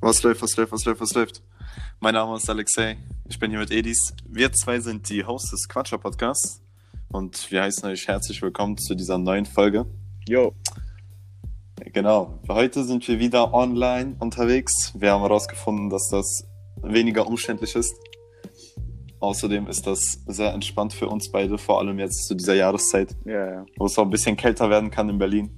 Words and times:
Was 0.00 0.22
läuft, 0.22 0.42
was 0.42 0.56
läuft, 0.56 0.72
was 0.72 0.84
läuft, 0.84 1.00
was 1.00 1.14
läuft? 1.14 1.42
Mein 2.00 2.14
Name 2.14 2.36
ist 2.36 2.48
Alexei, 2.48 2.96
ich 3.28 3.38
bin 3.38 3.50
hier 3.50 3.58
mit 3.60 3.70
Edis. 3.70 4.12
Wir 4.28 4.52
zwei 4.52 4.80
sind 4.80 5.08
die 5.10 5.24
Hosts 5.24 5.50
des 5.50 5.68
Quatscher 5.68 5.98
Podcasts 5.98 6.62
und 7.08 7.50
wir 7.50 7.62
heißen 7.62 7.88
euch 7.88 8.06
herzlich 8.06 8.40
willkommen 8.40 8.78
zu 8.78 8.94
dieser 8.94 9.18
neuen 9.18 9.46
Folge. 9.46 9.86
Jo. 10.28 10.54
Genau, 11.92 12.40
heute 12.48 12.84
sind 12.84 13.06
wir 13.08 13.18
wieder 13.18 13.52
online 13.54 14.16
unterwegs. 14.18 14.92
Wir 14.96 15.12
haben 15.12 15.22
herausgefunden, 15.22 15.90
dass 15.90 16.08
das 16.10 16.44
weniger 16.82 17.26
umständlich 17.26 17.74
ist. 17.74 17.94
Außerdem 19.20 19.66
ist 19.66 19.86
das 19.86 20.20
sehr 20.26 20.52
entspannt 20.54 20.92
für 20.92 21.08
uns 21.08 21.30
beide, 21.30 21.58
vor 21.58 21.80
allem 21.80 21.98
jetzt 21.98 22.26
zu 22.28 22.34
dieser 22.36 22.54
Jahreszeit, 22.54 23.16
Ja, 23.24 23.50
ja. 23.50 23.66
wo 23.76 23.86
es 23.86 23.98
auch 23.98 24.04
ein 24.04 24.10
bisschen 24.10 24.36
kälter 24.36 24.70
werden 24.70 24.90
kann 24.92 25.08
in 25.08 25.18
Berlin. 25.18 25.50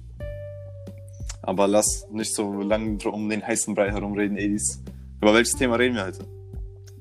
Aber 1.43 1.67
lass 1.67 2.07
nicht 2.11 2.33
so 2.35 2.61
lange 2.61 2.97
um 3.09 3.29
den 3.29 3.45
heißen 3.45 3.73
Brei 3.73 3.91
herumreden, 3.91 4.37
Edis. 4.37 4.83
Über 5.21 5.33
welches 5.33 5.55
Thema 5.55 5.75
reden 5.75 5.95
wir 5.95 6.05
heute? 6.05 6.25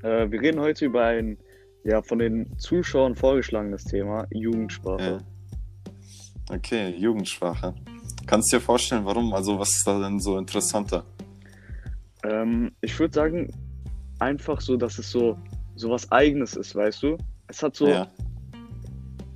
Äh, 0.03 0.30
wir 0.30 0.41
reden 0.41 0.61
heute 0.61 0.87
über 0.87 1.05
ein 1.05 1.39
ja, 1.85 2.03
von 2.03 2.19
den 2.19 2.59
Zuschauern 2.59 3.15
vorgeschlagenes 3.15 3.85
Thema, 3.85 4.27
Ja. 4.30 4.41
Jugendsprache. 4.41 5.19
Okay, 6.51 6.95
Jugendsprache. 6.97 7.75
Kannst 8.27 8.53
du 8.53 8.57
dir 8.57 8.61
vorstellen, 8.63 9.05
warum? 9.05 9.33
Also, 9.33 9.59
was 9.59 9.71
ist 9.71 9.87
da 9.87 9.99
denn 10.01 10.21
so 10.21 10.37
interessanter? 10.37 11.05
Ähm, 12.25 12.73
ich 12.80 12.99
würde 12.99 13.15
sagen, 13.15 13.51
einfach 14.19 14.61
so, 14.61 14.77
dass 14.77 14.99
es 14.99 15.11
so, 15.11 15.38
so 15.75 15.91
was 15.91 16.11
Eigenes 16.13 16.55
ist, 16.57 16.75
weißt 16.75 17.02
du? 17.02 17.16
Es 17.49 17.63
hat 17.63 17.75
so 17.77 17.88
Ja, 17.88 18.09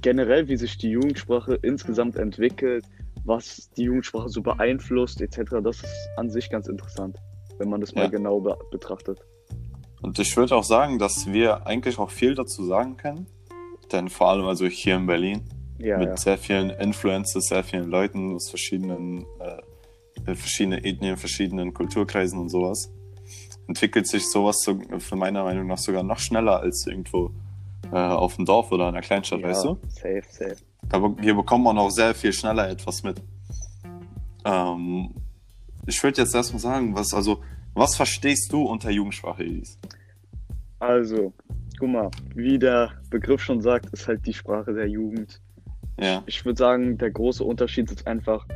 generell, 0.03 0.47
wie 0.49 0.57
sich 0.57 0.77
die 0.77 0.91
Jugendsprache 0.91 1.59
insgesamt 1.63 2.17
entwickelt, 2.17 2.85
was 3.25 3.71
die 3.77 3.85
Jugendsprache 3.85 4.29
so 4.29 4.43
beeinflusst, 4.43 5.21
etc. 5.21 5.57
Das 5.63 5.77
ist 5.77 6.09
an 6.17 6.31
sich 6.31 6.51
ganz 6.51 6.69
interessant, 6.69 7.19
wenn 7.59 7.69
man 7.71 7.81
das 7.81 7.95
mal 7.95 8.03
Ja. 8.03 8.09
genau 8.09 8.41
be 8.41 8.57
betrachtet. 8.71 9.21
und 10.03 10.19
ich 10.19 10.37
würde 10.37 10.55
auch 10.57 10.65
sagen, 10.65 10.99
dass 10.99 11.27
wir 11.27 11.67
eigentlich 11.67 11.99
auch 11.99 12.11
viel 12.11 12.35
dazu 12.35 12.65
sagen 12.65 12.97
können. 12.97 13.27
Denn 13.93 14.09
vor 14.09 14.29
allem 14.29 14.45
also 14.47 14.67
hier 14.67 14.97
in 14.97 15.07
Berlin 15.07 15.43
Ja, 15.79 15.99
mit 15.99 16.09
ja. 16.09 16.17
sehr 16.17 16.39
vielen 16.39 16.71
Influencers, 16.71 17.45
sehr 17.47 17.65
vielen 17.65 17.89
Leuten 17.91 18.35
aus 18.35 18.49
verschiedenen, 18.51 19.25
äh, 19.41 20.31
äh, 20.31 20.35
verschiedenen 20.35 20.85
Ethnien, 20.85 21.17
verschiedenen 21.17 21.73
Kulturkreisen 21.75 22.39
und 22.39 22.49
sowas, 22.51 22.91
entwickelt 23.67 24.07
sich 24.07 24.29
sowas 24.31 24.57
so, 24.63 24.79
für 24.99 25.17
meiner 25.17 25.43
Meinung 25.45 25.67
nach 25.67 25.79
sogar 25.79 26.03
noch 26.03 26.19
schneller 26.19 26.61
als 26.61 26.87
irgendwo 26.87 27.31
äh, 27.93 27.97
auf 27.97 28.37
dem 28.37 28.45
Dorf 28.45 28.71
oder 28.73 28.85
in 28.89 28.95
einer 28.95 29.03
Kleinstadt, 29.03 29.43
weißt 29.43 29.65
du? 29.65 29.79
Safe, 29.89 30.23
safe. 30.31 30.57
Da, 30.89 31.15
hier 31.21 31.35
bekommt 31.35 31.65
man 31.65 31.79
auch 31.79 31.91
sehr 31.91 32.15
viel 32.15 32.33
schneller 32.33 32.69
etwas 32.69 33.03
mit. 33.03 33.21
Ähm, 34.45 35.11
ich 35.87 36.03
würde 36.03 36.23
jetzt 36.23 36.35
erstmal 36.35 36.61
sagen, 36.61 36.95
was, 36.95 37.13
also, 37.15 37.43
was 37.75 37.97
verstehst 37.97 38.53
du 38.53 38.63
unter 38.63 38.91
Jugendsprache, 38.91 39.43
Elis? 39.43 39.79
Also, 40.79 41.33
guck 41.79 41.89
mal, 41.89 42.11
wie 42.35 42.59
der 42.59 42.93
Begriff 43.11 43.43
schon 43.43 43.61
sagt, 43.61 43.87
ist 43.93 44.07
halt 44.07 44.27
die 44.27 44.35
Sprache 44.35 44.73
der 44.75 44.89
Jugend. 44.89 45.41
Ja, 45.99 46.23
Ich 46.27 46.45
würde 46.45 46.59
sagen, 46.59 46.99
der 46.99 47.11
große 47.11 47.43
Unterschied 47.45 47.91
ist 47.91 48.07
einfach, 48.07 48.47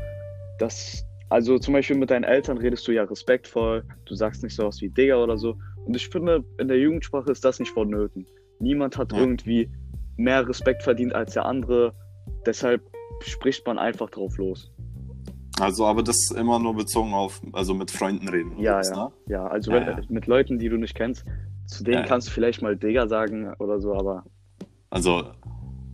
dass, 0.59 1.05
also 1.31 1.59
zum 1.59 1.75
Beispiel 1.75 1.97
mit 1.97 2.11
deinen 2.11 2.25
Eltern 2.25 2.59
redest 2.59 2.87
du 2.89 2.93
ja 2.93 3.05
respektvoll, 3.05 3.84
du 4.06 4.15
sagst 4.15 4.43
nicht 4.43 4.56
sowas 4.56 4.81
wie 4.81 4.89
Digger 4.89 5.23
oder 5.23 5.39
so. 5.39 5.56
Und 5.87 5.95
ich 5.95 6.09
finde, 6.09 6.45
in 6.59 6.69
der 6.69 6.79
Jugendsprache 6.79 7.31
ist 7.31 7.45
das 7.45 7.61
nicht 7.61 7.73
vonnöten. 7.73 8.27
Niemand 8.59 8.99
hat 8.99 9.12
Ja. 9.12 9.19
irgendwie 9.21 9.71
mehr 10.17 10.47
Respekt 10.49 10.83
verdient 10.83 11.15
als 11.15 11.34
der 11.34 11.45
andere. 11.47 11.95
Deshalb 12.47 12.83
spricht 13.21 13.67
man 13.67 13.79
einfach 13.79 14.11
drauf 14.11 14.37
los. 14.39 14.71
also, 15.61 15.87
aber 15.87 16.03
das 16.03 16.17
ist 16.17 16.33
immer 16.37 16.59
nur 16.59 16.75
bezogen 16.75 17.12
auf, 17.15 17.41
also 17.53 17.75
mit 17.75 17.91
Freunden 17.91 18.29
reden. 18.29 18.59
Ja, 18.59 18.83
sowas, 18.83 18.91
ja. 18.97 19.05
Ne? 19.05 19.12
Ja, 19.27 19.47
also 19.48 19.73
Ja, 19.73 19.81
wenn, 19.87 19.98
ja. 19.98 20.03
mit 20.09 20.27
Leuten, 20.27 20.59
die 20.59 20.69
du 20.69 20.77
nicht 20.77 20.95
kennst, 20.95 21.25
zu 21.66 21.83
denen 21.84 21.94
Ja, 21.97 22.00
ja. 22.03 22.06
kannst 22.06 22.28
du 22.28 22.33
vielleicht 22.33 22.62
mal 22.62 22.77
Digger 22.77 23.09
sagen 23.09 23.53
oder 23.59 23.81
so, 23.81 23.93
aber 23.94 24.25
Also, 24.91 25.25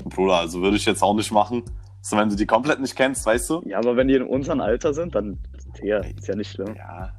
Bruder, 0.04 0.36
also 0.40 0.60
würde 0.60 0.76
ich 0.76 0.84
jetzt 0.84 1.02
auch 1.02 1.14
nicht 1.14 1.32
machen. 1.32 1.62
So, 2.02 2.18
wenn 2.18 2.28
du 2.28 2.36
die 2.36 2.44
komplett 2.46 2.80
nicht 2.80 2.94
kennst, 2.94 3.24
weißt 3.24 3.48
du? 3.48 3.62
ja, 3.64 3.78
aber 3.78 3.96
wenn 3.96 4.08
die 4.08 4.14
in 4.14 4.22
unserem 4.22 4.60
Alter 4.60 4.92
sind, 4.92 5.14
dann 5.14 5.38
Digga, 5.80 5.98
ist 6.00 6.28
ja 6.28 6.36
nicht 6.36 6.50
schlimm. 6.52 6.74
Ja. 6.76 7.14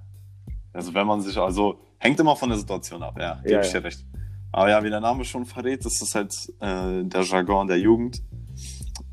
Also, 0.72 0.94
wenn 0.94 1.08
man 1.08 1.22
sich, 1.22 1.36
also, 1.38 1.80
hängt 1.97 2.20
immer 2.20 2.36
von 2.36 2.50
der 2.50 2.58
Situation 2.59 3.02
ab, 3.02 3.16
ja, 3.20 3.36
gebe 3.42 3.53
Ja, 3.56 3.62
ich 3.62 3.74
ja. 3.74 3.80
dir 3.80 3.86
recht. 3.86 4.06
Aber 4.52 4.70
ja, 4.70 4.84
wie 4.84 4.90
der 4.92 5.02
Name 5.02 5.26
schon 5.26 5.46
verrät, 5.46 5.84
ist 5.86 6.02
es 6.02 6.14
halt 6.14 6.32
äh, 6.59 7.03
der 7.03 7.22
Jargon 7.24 7.68
der 7.68 7.80
Jugend. 7.80 8.22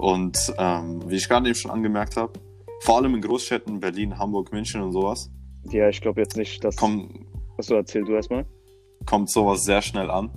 Und 0.02 0.52
ähm, 0.58 1.00
wie 1.08 1.14
ich 1.16 1.28
gerade 1.28 1.46
eben 1.48 1.54
schon 1.54 1.70
angemerkt 1.70 2.16
habe, 2.16 2.32
vor 2.80 2.96
allem 2.96 3.14
in 3.14 3.20
Großstädten, 3.20 3.78
Berlin, 3.78 4.18
Hamburg, 4.18 4.52
München 4.52 4.82
und 4.82 4.90
sowas, 4.92 5.30
Ja, 5.70 5.88
ich 5.88 6.00
glaube 6.00 6.20
jetzt 6.20 6.36
nicht, 6.36 6.62
dass. 6.64 6.74
kommt, 6.76 7.14
Achso, 7.56 7.76
erzähl 7.76 8.02
du 8.04 8.14
erstmal. 8.14 8.44
kommt 9.06 9.30
sowas 9.30 9.62
sehr 9.64 9.80
schnell 9.80 10.10
an. 10.10 10.30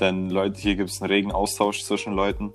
Denn 0.00 0.30
Leute, 0.30 0.58
hier 0.58 0.76
gibt 0.76 0.88
es 0.88 1.02
einen 1.02 1.10
regen 1.12 1.30
Austausch 1.30 1.82
zwischen 1.84 2.14
Leuten. 2.14 2.52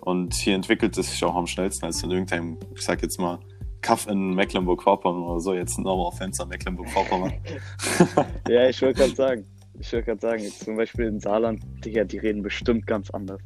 Und 0.00 0.34
hier 0.34 0.56
entwickelt 0.56 0.98
es 0.98 1.12
sich 1.12 1.24
auch 1.24 1.36
am 1.36 1.46
schnellsten 1.46 1.84
als 1.86 2.02
in 2.02 2.10
irgendeinem, 2.10 2.58
ich 2.74 2.82
sag 2.82 3.00
jetzt 3.02 3.20
mal, 3.20 3.38
Kaff 3.82 4.08
in 4.08 4.34
Mecklenburg-Vorpommern 4.34 5.22
oder 5.22 5.40
so. 5.40 5.54
Jetzt 5.54 5.78
nochmal 5.78 6.06
auf 6.06 6.18
Fenster 6.18 6.44
Mecklenburg-Vorpommern. 6.46 7.32
Ja, 8.48 8.68
ich 8.68 8.82
wollte 8.82 8.98
gerade 9.00 9.14
sagen. 9.14 9.46
Ich 9.78 9.92
wollte 9.92 10.06
gerade 10.06 10.20
sagen, 10.20 10.42
jetzt 10.42 10.64
zum 10.64 10.76
Beispiel 10.76 11.06
in 11.06 11.20
Saarland, 11.20 11.62
Digga, 11.84 12.02
die 12.04 12.18
reden 12.18 12.42
bestimmt 12.42 12.84
ganz 12.86 13.10
anders. 13.10 13.40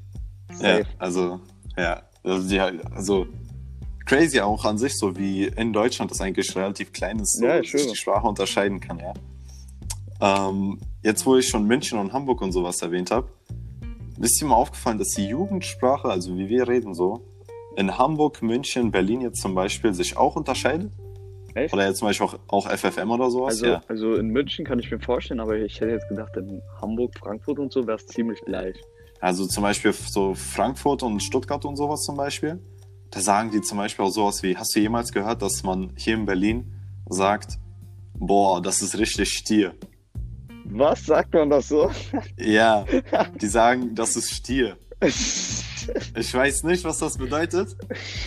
ja, 0.51 0.57
Safe. 0.79 0.87
also, 0.99 1.41
ja. 1.77 2.03
Also, 2.23 2.49
die, 2.49 2.61
also, 2.61 3.27
crazy 4.05 4.41
auch 4.41 4.65
an 4.65 4.79
sich, 4.79 4.97
so 4.97 5.17
wie 5.17 5.45
in 5.45 5.73
Deutschland 5.73 6.11
das 6.11 6.21
eigentlich 6.21 6.55
relativ 6.57 6.93
klein 6.93 7.19
ist, 7.19 7.39
so, 7.39 7.47
Ja, 7.47 7.57
dass 7.59 7.67
ich 7.67 7.73
sich 7.73 7.91
die 7.91 7.97
Sprache 7.97 8.27
unterscheiden 8.27 8.81
kann, 8.81 8.99
ja. 8.99 9.15
Ähm, 10.21 10.79
jetzt, 11.03 11.27
wo 11.27 11.37
ich 11.37 11.49
schon 11.49 11.67
München 11.67 11.99
und 11.99 12.13
Hamburg 12.13 12.41
und 12.41 12.53
sowas 12.53 12.81
erwähnt 12.81 13.11
habe, 13.11 13.29
ist 14.21 14.41
dir 14.41 14.47
mal 14.47 14.55
aufgefallen, 14.57 14.99
dass 14.99 15.09
die 15.11 15.27
Jugendsprache, 15.27 16.09
also 16.09 16.37
wie 16.37 16.49
wir 16.49 16.69
reden 16.69 16.95
so, 16.95 17.21
in 17.77 17.99
Hamburg, 17.99 18.43
München, 18.43 18.91
Berlin 18.91 19.21
jetzt 19.21 19.43
zum 19.43 19.55
Beispiel 19.55 19.93
sich 19.93 20.17
auch 20.17 20.37
unterscheidet? 20.37 20.91
Echt? 21.55 21.73
Oder 21.73 21.87
jetzt 21.87 21.99
zum 21.99 22.09
Beispiel 22.09 22.27
auch, 22.27 22.39
auch 22.49 22.71
FFM 22.71 23.11
oder 23.11 23.31
sowas? 23.31 23.55
Also, 23.55 23.67
ja. 23.67 23.83
also 23.89 24.15
in 24.15 24.29
München 24.29 24.65
kann 24.65 24.79
ich 24.79 24.91
mir 24.91 24.99
vorstellen, 24.99 25.41
aber 25.41 25.57
ich 25.57 25.81
hätte 25.81 25.93
jetzt 25.93 26.09
gedacht, 26.09 26.37
in 26.37 26.63
Hamburg, 26.81 27.13
Frankfurt 27.19 27.59
und 27.59 27.73
so 27.73 27.87
wäre 27.87 27.97
es 27.97 28.07
ziemlich 28.07 28.41
gleich. 28.43 28.77
Also 29.27 29.45
zum 29.45 29.65
Beispiel 29.65 29.93
so 29.93 30.37
Frankfurt 30.37 31.03
und 31.03 31.21
Stuttgart 31.21 31.65
und 31.65 31.75
sowas 31.75 32.05
zum 32.05 32.17
Beispiel. 32.17 32.61
Da 33.11 33.19
sagen 33.19 33.51
die 33.51 33.61
zum 33.61 33.77
Beispiel 33.77 34.05
auch 34.05 34.11
sowas 34.11 34.41
wie, 34.45 34.57
hast 34.57 34.77
du 34.77 34.79
jemals 34.79 35.11
gehört, 35.11 35.43
dass 35.43 35.65
man 35.65 35.93
hier 35.97 36.15
in 36.15 36.27
Berlin 36.27 36.73
sagt, 37.09 37.59
boah, 38.15 38.63
das 38.63 38.83
ist 38.83 38.97
richtig 38.97 39.31
Stier. 39.31 39.75
Was 40.67 41.07
sagt 41.07 41.35
man 41.35 41.51
das 41.51 41.67
so? 41.67 41.91
Ja, 42.37 42.85
die 43.41 43.49
sagen, 43.49 43.97
das 43.97 44.15
ist 44.15 44.31
Stier. 44.31 44.79
Ich 46.17 46.35
weiß 46.35 46.65
nicht, 46.65 46.85
was 46.85 46.99
das 46.99 47.17
bedeutet. 47.17 47.77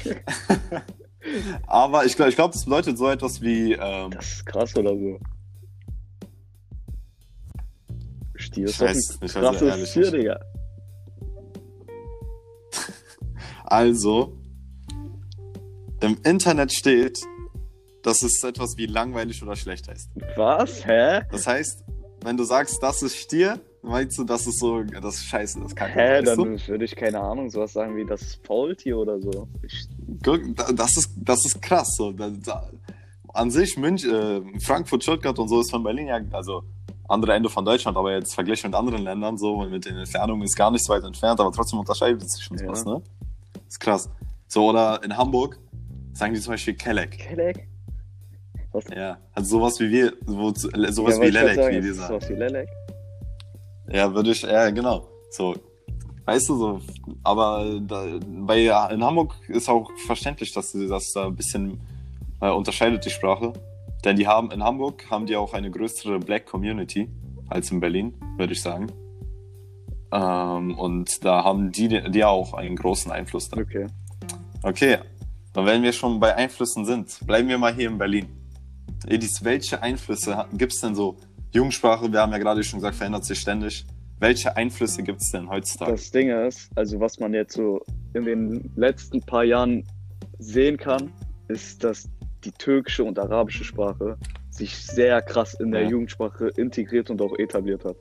Aber 1.67 2.05
ich 2.05 2.15
glaube, 2.15 2.29
ich 2.29 2.35
glaub, 2.35 2.51
das 2.51 2.63
bedeutet 2.63 2.97
so 2.97 3.09
etwas 3.09 3.41
wie, 3.41 3.73
ähm, 3.73 4.11
Das 4.11 4.25
ist 4.25 4.45
krass 4.45 4.75
oder 4.75 4.91
so. 4.97 5.19
Stier 8.35 8.65
Ich 8.65 8.71
ist 8.71 8.81
ein 8.81 8.88
weiß 8.88 9.19
also 9.21 9.39
krasses 9.39 9.61
ehrlich 9.61 9.91
Tier, 9.91 10.01
nicht. 10.03 10.13
Digga. 10.13 10.39
Also, 13.69 14.38
im 16.02 16.18
Internet 16.24 16.74
steht, 16.74 17.19
dass 18.03 18.24
es 18.24 18.44
etwas 18.44 18.75
wie 18.78 18.85
langweilig 18.85 19.44
oder 19.44 19.56
schlecht 19.56 19.88
heißt. 19.88 20.09
Was? 20.35 20.85
Hä? 20.85 21.22
Das 21.31 21.46
heißt, 21.46 21.84
wenn 22.24 22.38
du 22.38 22.44
sagst, 22.44 22.81
das 22.81 23.02
ist 23.03 23.16
Stier, 23.18 23.59
meinst 23.81 24.18
du, 24.18 24.24
das 24.24 24.47
ist 24.47 24.59
so, 24.59 24.84
das 24.84 25.16
ist 25.16 25.25
scheiße, 25.25 25.59
das 25.62 25.75
kann 25.75 25.90
Hä? 25.91 26.22
weißt 26.22 26.38
du? 26.38 26.46
Dann 26.46 26.68
würde 26.68 26.85
ich 26.85 26.96
keine 26.96 27.19
Ahnung, 27.19 27.50
sowas 27.50 27.74
sagen 27.74 27.96
wie 27.96 28.06
das 28.06 28.22
ist 28.22 28.46
Faultier 28.46 28.97
oder 28.97 29.19
so. 29.19 29.47
Ich, 29.63 29.88
das 30.74 30.98
ist, 30.98 31.12
das 31.18 31.45
ist 31.45 31.62
krass. 31.62 31.95
So. 31.98 32.13
An 33.33 33.51
sich, 33.51 33.77
Münch, 33.77 34.06
äh, 34.06 34.42
Frankfurt, 34.60 35.04
Stuttgart 35.04 35.38
und 35.38 35.48
so 35.50 35.60
ist 35.62 35.72
von 35.72 35.83
Berlin 35.83 36.07
ja, 36.07 36.19
also 36.31 36.63
andere 37.07 37.33
Ende 37.33 37.50
von 37.50 37.65
Deutschland, 37.65 37.98
aber 37.98 38.13
jetzt 38.13 38.33
verglichen 38.33 38.69
mit 38.69 38.75
anderen 38.77 39.04
Ländern 39.04 39.38
so 39.38 39.56
und 39.56 39.72
mit 39.72 39.86
den 39.86 39.98
Entfernungen 39.98 40.44
ist 40.44 40.56
gar 40.56 40.72
nicht 40.72 40.86
so 40.86 40.94
weit 40.94 41.04
entfernt, 41.04 41.39
aber 41.39 41.51
trotzdem 41.51 41.80
unterscheidet 41.80 42.22
es 42.22 42.33
sich 42.33 42.44
schon 42.44 42.57
Ja. 42.57 42.68
was, 42.68 42.86
ne? 42.86 43.01
Ist 43.69 43.80
krass. 43.80 44.10
So, 44.48 44.69
oder 44.69 45.01
in 45.04 45.16
Hamburg 45.16 45.60
sagen 46.13 46.33
die 46.33 46.39
zum 46.39 46.54
Beispiel 46.54 46.74
Kelleck. 46.74 47.12
Kelleck? 47.12 47.68
Was? 48.71 48.86
Ja, 48.95 49.18
also 49.33 49.57
sowas 49.57 49.80
wie 49.80 49.89
wir, 49.89 50.13
wo, 50.25 50.54
sowas 50.54 51.18
Ja, 51.18 51.24
wie 51.24 51.30
Lelek, 51.30 51.56
sagen, 51.56 51.75
wie 51.77 51.81
die 51.81 51.92
sagen. 51.94 52.07
sowas 52.07 52.30
wie 52.30 52.33
Lelek? 52.33 52.69
Ja, 53.92 54.13
würde 54.13 54.31
ich, 54.31 54.42
ja, 54.44 54.69
genau. 54.69 55.07
So, 55.31 55.56
weißt 56.25 56.50
du, 56.50 56.56
so, 56.56 56.81
aber 57.24 57.80
da, 57.81 58.19
bei, 58.21 58.66
in 58.92 59.04
Hamburg 59.04 59.36
ist 59.48 59.69
auch 59.69 59.89
verständlich, 60.06 60.54
dass 60.54 60.72
sie 60.72 60.88
das 60.88 61.12
da 61.13 61.27
ein 61.27 61.36
bisschen 61.36 61.80
äh, 62.42 62.51
unterscheidet, 62.51 63.06
die 63.06 63.10
Sprache. 63.10 63.54
Denn 64.06 64.15
die 64.15 64.27
haben, 64.27 64.51
in 64.51 64.63
Hamburg 64.63 65.10
haben 65.10 65.25
die 65.25 65.36
auch 65.36 65.54
eine 65.54 65.72
größere 65.72 66.19
Black 66.19 66.45
Community 66.45 67.10
als 67.50 67.72
in 67.72 67.80
Berlin, 67.80 68.13
würde 68.38 68.54
ich 68.54 68.62
sagen. 68.62 68.88
Ähm, 70.11 70.77
und 70.77 71.23
da 71.23 71.44
haben 71.44 71.71
die, 71.71 71.88
die 72.09 72.23
auch 72.23 72.53
einen 72.53 72.75
großen 72.75 73.11
Einfluss 73.11 73.50
da. 73.50 73.57
Okay. 73.57 73.88
Okay, 74.61 74.97
und 75.56 75.65
wenn 75.65 75.83
wir 75.83 75.94
schon 75.94 76.19
bei 76.19 76.35
Einflüssen 76.35 76.85
sind, 76.85 77.19
bleiben 77.25 77.47
wir 77.47 77.57
mal 77.57 77.73
hier 77.73 77.89
in 77.89 77.97
Berlin. 77.97 78.27
Edis, 79.07 79.44
welche 79.44 79.81
Einflüsse 79.81 80.45
gibt 80.53 80.73
es 80.73 80.81
denn 80.81 80.95
so? 80.95 81.17
Jugendsprache, 81.51 82.11
wir 82.11 82.19
haben 82.21 82.31
ja 82.31 82.38
gerade 82.38 82.63
schon 82.63 82.79
gesagt, 82.79 82.95
verändert 82.95 83.25
sich 83.25 83.39
ständig. 83.39 83.85
Welche 84.19 84.56
Einflüsse 84.56 85.01
gibt 85.01 85.21
es 85.21 85.31
denn 85.31 85.50
heutzutage? 85.50 85.91
Das 85.91 86.12
Ding 86.12 86.29
ist, 86.29 86.69
also 86.75 87.00
was 87.00 87.19
man 87.19 87.33
jetzt 87.33 87.55
so 87.55 87.81
in 88.13 88.25
den 88.25 88.71
letzten 88.75 89.21
paar 89.21 89.44
Jahren 89.45 89.85
sehen 90.38 90.77
kann, 90.77 91.12
ist, 91.47 91.83
dass 91.83 92.09
die 92.44 92.51
türkische 92.51 93.03
und 93.03 93.17
arabische 93.17 93.63
Sprache 93.63 94.17
sich 94.50 94.75
sehr 94.75 95.21
krass 95.21 95.53
in 95.55 95.71
der 95.71 95.83
Ja. 95.83 95.89
Jugendsprache 95.89 96.50
integriert 96.57 97.09
und 97.09 97.21
auch 97.21 97.38
etabliert 97.39 97.85
hat. 97.85 97.95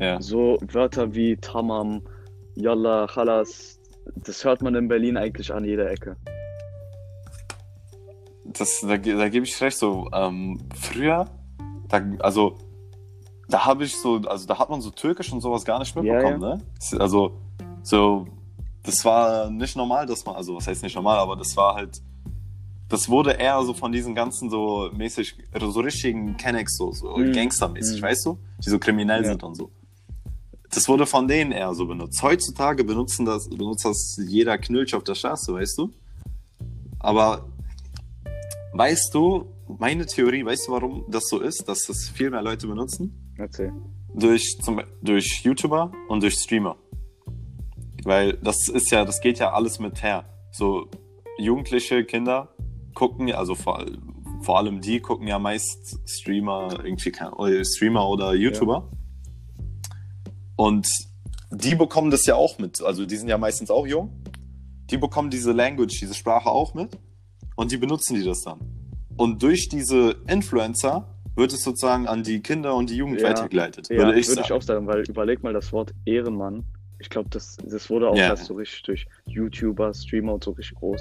Ja. 0.00 0.20
So 0.20 0.58
Wörter 0.72 1.14
wie 1.14 1.36
Tamam, 1.36 2.02
Yalla, 2.56 3.06
Khalas, 3.06 3.78
das 4.16 4.44
hört 4.44 4.60
man 4.62 4.74
in 4.74 4.88
Berlin 4.88 5.16
eigentlich 5.16 5.52
an 5.52 5.64
jeder 5.64 5.88
Ecke. 5.90 6.16
Das, 8.44 8.80
da, 8.80 8.96
da 8.96 9.28
gebe 9.28 9.46
ich 9.46 9.60
recht. 9.60 9.78
So, 9.78 10.08
ähm, 10.12 10.58
früher, 10.74 11.26
da, 11.88 12.02
also, 12.20 12.56
da 13.48 13.64
habe 13.66 13.84
ich 13.84 13.96
so, 13.96 14.16
also 14.26 14.46
da 14.46 14.58
hat 14.58 14.70
man 14.70 14.80
so 14.80 14.90
Türkisch 14.90 15.32
und 15.32 15.40
sowas 15.40 15.64
gar 15.64 15.78
nicht 15.78 15.94
Ja, 15.94 16.02
mitbekommen, 16.02 16.40
ne? 16.40 16.58
Also, 16.98 17.32
so, 17.82 18.26
das 18.82 19.04
war 19.04 19.50
nicht 19.50 19.76
normal, 19.76 20.06
dass 20.06 20.24
man, 20.24 20.34
also, 20.36 20.56
was 20.56 20.66
heißt 20.66 20.82
nicht 20.82 20.96
normal, 20.96 21.18
aber 21.18 21.36
das 21.36 21.56
war 21.56 21.74
halt, 21.74 22.00
das 22.88 23.08
wurde 23.08 23.32
eher 23.32 23.62
so 23.62 23.72
von 23.72 23.92
diesen 23.92 24.14
ganzen 24.16 24.50
so 24.50 24.90
mäßig, 24.92 25.36
so 25.60 25.80
richtigen 25.80 26.36
Kennex, 26.36 26.76
so, 26.76 26.90
so 26.92 27.16
Mhm. 27.16 27.32
Gangstermäßig, 27.32 28.00
Mhm. 28.00 28.06
weißt 28.06 28.26
du? 28.26 28.38
Die 28.64 28.70
so 28.70 28.78
kriminell 28.80 29.22
Ja. 29.22 29.28
sind 29.30 29.42
und 29.44 29.54
so. 29.54 29.70
Das 30.72 30.88
wurde 30.88 31.04
von 31.06 31.26
denen 31.26 31.50
eher 31.52 31.74
so 31.74 31.86
benutzt. 31.86 32.22
Heutzutage 32.22 32.84
benutzen 32.84 33.24
das, 33.24 33.48
benutzt 33.48 33.84
das 33.84 34.16
jeder 34.24 34.56
Knülch 34.56 34.94
auf 34.94 35.02
der 35.02 35.16
Straße, 35.16 35.52
weißt 35.52 35.78
du? 35.78 35.90
Aber 37.00 37.48
weißt 38.72 39.12
du, 39.14 39.46
meine 39.78 40.06
Theorie, 40.06 40.44
weißt 40.44 40.68
du, 40.68 40.72
warum 40.72 41.04
das 41.08 41.28
so 41.28 41.40
ist, 41.40 41.68
dass 41.68 41.86
das 41.86 42.08
viel 42.08 42.30
mehr 42.30 42.42
Leute 42.42 42.66
benutzen? 42.66 43.34
Erzähl. 43.36 43.72
Durch, 44.14 44.58
zum, 44.60 44.80
durch 45.02 45.42
YouTuber 45.42 45.90
und 46.08 46.22
durch 46.22 46.34
Streamer. 46.34 46.76
Weil 48.04 48.34
das 48.34 48.68
ist 48.68 48.90
ja, 48.90 49.04
das 49.04 49.20
geht 49.20 49.38
ja 49.38 49.52
alles 49.52 49.78
mit 49.78 50.02
her. 50.02 50.24
So 50.52 50.88
jugendliche 51.38 52.04
Kinder 52.04 52.54
gucken 52.94 53.28
ja, 53.28 53.38
also 53.38 53.54
vor, 53.54 53.84
vor 54.42 54.58
allem 54.58 54.80
die 54.80 55.00
gucken 55.00 55.26
ja 55.26 55.38
meist 55.38 55.98
Streamer, 56.08 56.84
irgendwie 56.84 57.12
Streamer 57.64 58.08
oder 58.08 58.34
YouTuber. 58.34 58.90
Und 60.60 60.86
die 61.50 61.74
bekommen 61.74 62.10
das 62.10 62.26
ja 62.26 62.34
auch 62.34 62.58
mit. 62.58 62.82
Also 62.82 63.06
die 63.06 63.16
sind 63.16 63.28
ja 63.28 63.38
meistens 63.38 63.70
auch 63.70 63.86
jung. 63.86 64.12
Die 64.90 64.98
bekommen 64.98 65.30
diese 65.30 65.52
Language, 65.52 65.98
diese 65.98 66.12
Sprache 66.12 66.50
auch 66.50 66.74
mit. 66.74 66.98
Und 67.56 67.72
die 67.72 67.78
benutzen 67.78 68.14
die 68.16 68.24
das 68.24 68.42
dann. 68.42 68.58
Und 69.16 69.42
durch 69.42 69.70
diese 69.70 70.16
Influencer 70.28 71.06
wird 71.34 71.54
es 71.54 71.62
sozusagen 71.62 72.06
an 72.06 72.22
die 72.24 72.40
Kinder 72.40 72.74
und 72.74 72.90
die 72.90 72.96
Jugend 72.96 73.22
Ja. 73.22 73.30
weitergeleitet. 73.30 73.88
Ja, 73.88 73.96
würde 74.04 74.18
ich 74.20 74.28
würde 74.28 74.42
ich 74.42 74.52
auch 74.52 74.60
sagen, 74.60 74.86
weil 74.86 75.00
überleg 75.08 75.42
mal 75.42 75.54
das 75.54 75.72
Wort 75.72 75.94
Ehrenmann. 76.04 76.62
Ich 76.98 77.08
glaube, 77.08 77.30
das, 77.30 77.56
das 77.64 77.88
wurde 77.88 78.10
auch 78.10 78.16
Ja. 78.16 78.26
erst 78.28 78.44
so 78.44 78.52
richtig 78.54 78.82
durch 78.82 79.06
YouTuber, 79.26 79.94
Streamer 79.94 80.34
und 80.34 80.44
so 80.44 80.50
richtig 80.50 80.76
groß. 80.76 81.00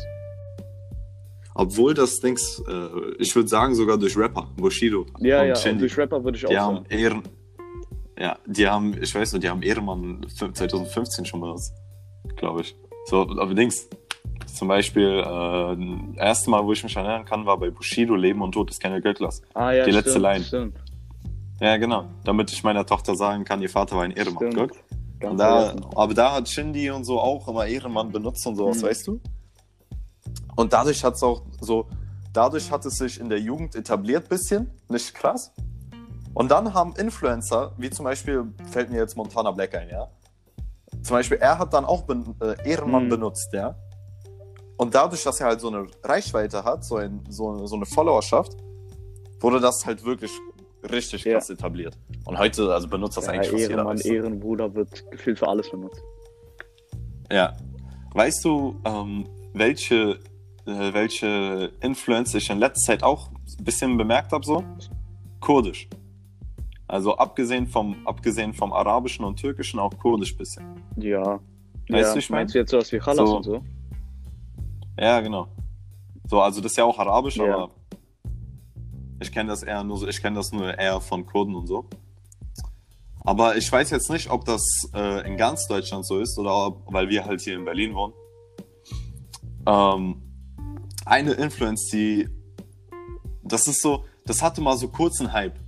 Obwohl 1.53 1.94
das 1.94 2.15
Dings, 2.21 2.63
äh, 2.65 2.88
ich 3.19 3.35
würde 3.35 3.50
sagen 3.50 3.75
sogar 3.75 3.97
durch 3.97 4.15
Rapper, 4.15 4.47
Bushido. 4.56 5.06
Ja, 5.19 5.41
und 5.41 5.47
ja, 5.50 5.56
Shindy. 5.56 5.79
durch 5.81 5.97
Rapper 5.97 6.23
würde 6.23 6.38
ich 6.38 6.45
auch 6.45 6.50
die 6.50 6.56
sagen. 6.56 6.75
haben 6.77 6.85
Ehren. 6.85 7.21
Ja, 8.19 8.38
die 8.45 8.68
haben, 8.68 9.01
ich 9.01 9.13
weiß 9.16 9.33
nicht, 9.33 9.44
die 9.44 9.50
haben 9.50 9.62
Ehrenmann 9.63 10.25
2015 10.36 11.25
schon 11.25 11.39
benutzt, 11.39 11.74
glaube 12.36 12.62
ich. 12.62 12.75
So, 13.06 13.21
aber 13.21 13.54
Dings, 13.54 13.88
zum 14.54 14.68
Beispiel, 14.68 15.07
äh, 15.07 16.13
das 16.16 16.18
erste 16.18 16.50
Mal, 16.50 16.66
wo 16.66 16.74
ich 16.74 16.83
mich 16.83 16.95
erinnern 16.95 17.24
kann, 17.25 17.45
war 17.45 17.57
bei 17.57 17.69
Bushido 17.69 18.16
Leben 18.16 18.42
und 18.42 18.51
Tod 18.51 18.69
des 18.69 18.80
Kenny 18.80 19.00
Göttlers. 19.00 19.42
Ah, 19.54 19.71
ja, 19.71 19.86
die 19.86 19.92
letzte 19.92 20.12
stimmt, 20.12 20.24
Line. 20.24 20.44
Stimmt, 20.44 20.77
Ja, 21.62 21.77
genau. 21.77 22.06
Damit 22.25 22.51
ich 22.51 22.62
meiner 22.63 22.86
Tochter 22.86 23.16
sagen 23.16 23.45
kann, 23.45 23.62
ihr 23.62 23.69
Vater 23.69 23.95
war 23.95 24.04
ein 24.04 24.12
Ehrenmann. 24.12 24.69
Und 25.21 25.38
da, 25.38 25.75
aber 25.95 26.13
da 26.13 26.33
hat 26.36 26.48
Shindy 26.50 26.89
und 26.92 27.04
so 27.06 27.19
auch 27.19 27.48
immer 27.48 27.66
Ehrenmann 27.68 28.12
benutzt 28.12 28.45
und 28.48 28.56
sowas, 28.56 28.81
Mhm. 28.81 28.88
weißt 28.88 29.07
du? 29.07 29.19
Und 30.56 30.74
dadurch 30.74 31.04
hat 31.04 31.16
es 31.16 31.24
auch 31.24 31.42
so, 31.62 31.88
dadurch 32.33 32.69
hat 32.71 32.86
es 32.86 32.98
sich 32.98 33.19
in 33.19 33.30
der 33.30 33.39
Jugend 33.39 33.75
etabliert, 33.75 34.27
bisschen, 34.30 34.69
nicht 34.89 35.13
krass. 35.13 35.51
Und 36.39 36.50
dann 36.50 36.74
haben 36.74 36.94
Influencer, 36.95 37.74
wie 37.77 37.89
zum 37.89 38.06
Beispiel, 38.06 38.45
fällt 38.71 38.89
mir 38.89 38.95
jetzt 39.00 39.18
Montana 39.18 39.51
Black 39.51 39.75
ein, 39.75 39.89
ja? 39.89 40.07
Zum 41.03 41.18
Beispiel, 41.18 41.38
er 41.38 41.59
hat 41.59 41.74
dann 41.74 41.83
auch 41.83 42.03
ben, 42.03 42.33
äh, 42.41 42.56
Ehrenmann 42.63 43.07
Mhm. 43.07 43.09
benutzt, 43.09 43.50
ja? 43.51 43.75
Und 44.77 44.95
dadurch, 44.95 45.21
dass 45.24 45.41
er 45.41 45.47
halt 45.47 45.59
so 45.59 45.68
eine 45.68 45.86
Reichweite 46.01 46.63
hat, 46.63 46.86
so, 46.86 46.95
ein, 46.95 47.25
so, 47.27 47.65
so 47.65 47.75
eine 47.75 47.86
Followerschaft, 47.86 48.56
wurde 49.41 49.59
das 49.59 49.86
halt 49.86 50.06
wirklich 50.06 50.31
richtig 50.89 51.25
Ja. 51.25 51.33
krass 51.33 51.50
etabliert. 51.50 51.97
Und 52.24 52.39
heute, 52.39 52.74
also 52.74 52.88
benutzt 52.88 53.18
das 53.18 53.25
ja, 53.25 53.33
eigentlich 53.33 53.50
fast 53.50 53.59
jeder. 53.59 53.74
Ehrenmann, 53.74 53.97
du? 53.97 54.07
Ehrenbruder 54.07 54.74
wird 54.74 55.12
gefühlt 55.12 55.39
für 55.39 55.47
alles 55.50 55.69
benutzt. 55.69 56.01
Ja. 57.30 57.57
Weißt 58.13 58.45
du, 58.45 58.80
ähm, 58.85 59.25
welche, 59.51 60.19
äh, 60.65 60.94
welche 60.94 61.69
Influencer 61.81 62.38
ich 62.38 62.50
in 62.50 62.59
letzter 62.59 62.94
Zeit 62.94 63.03
auch 63.03 63.30
ein 63.59 63.65
bisschen 63.65 63.97
bemerkt 63.97 64.31
habe, 64.31 64.45
so? 64.45 64.63
Kurdisch. 65.42 65.89
Also 66.89 67.15
abgesehen 67.18 67.68
vom, 67.68 67.95
abgesehen 68.07 68.51
vom 68.53 68.74
Arabischen 68.74 69.24
und 69.24 69.36
Türkischen 69.36 69.80
auch 69.80 69.95
Kurdisch 70.00 70.36
bisschen. 70.36 70.81
Ja. 70.97 71.39
Weißt 71.88 72.07
ja. 72.09 72.13
du, 72.13 72.19
ich 72.19 72.30
mein? 72.31 72.39
Meinst 72.39 72.56
du 72.56 72.59
jetzt 72.59 72.71
sowas 72.71 72.91
wie 72.91 72.97
Khalas 72.97 73.30
So. 73.30 73.38
und 73.38 73.44
so? 73.44 73.63
Ja, 75.00 75.21
genau. 75.21 75.47
So, 76.25 76.41
also 76.41 76.62
das 76.62 76.71
ist 76.71 76.77
ja 76.77 76.86
auch 76.86 76.97
Arabisch, 76.97 77.38
Ja. 77.38 77.56
aber 77.56 77.69
ich 79.21 79.31
kenne 79.31 79.50
das 79.50 79.62
eher 79.62 79.83
nur 79.83 79.97
so, 79.97 80.07
ich 80.07 80.19
kenne 80.19 80.38
das 80.38 80.51
nur 80.51 80.77
eher 80.77 81.00
von 81.00 81.25
Kurden 81.27 81.53
und 81.53 81.68
so. 81.68 81.86
Aber 83.24 83.56
ich 83.56 83.71
weiß 83.71 83.92
jetzt 83.92 84.09
nicht, 84.09 84.31
ob 84.31 84.45
das 84.45 84.63
äh, 84.95 85.27
in 85.27 85.38
ganz 85.38 85.68
Deutschland 85.68 86.07
so 86.07 86.19
ist 86.19 86.39
oder 86.39 86.68
ob, 86.68 86.92
weil 86.92 87.09
wir 87.09 87.25
halt 87.25 87.42
hier 87.42 87.56
in 87.56 87.65
Berlin 87.65 87.94
wohnen. 87.94 88.13
Ähm, 89.68 90.21
eine 91.06 91.33
Influence, 91.33 91.89
die 91.92 92.27
das 93.44 93.68
ist 93.68 93.81
so, 93.83 94.06
das 94.25 94.42
hatte 94.42 94.62
mal 94.62 94.77
so 94.77 94.88
kurzen 94.88 95.31
Hype. 95.33 95.59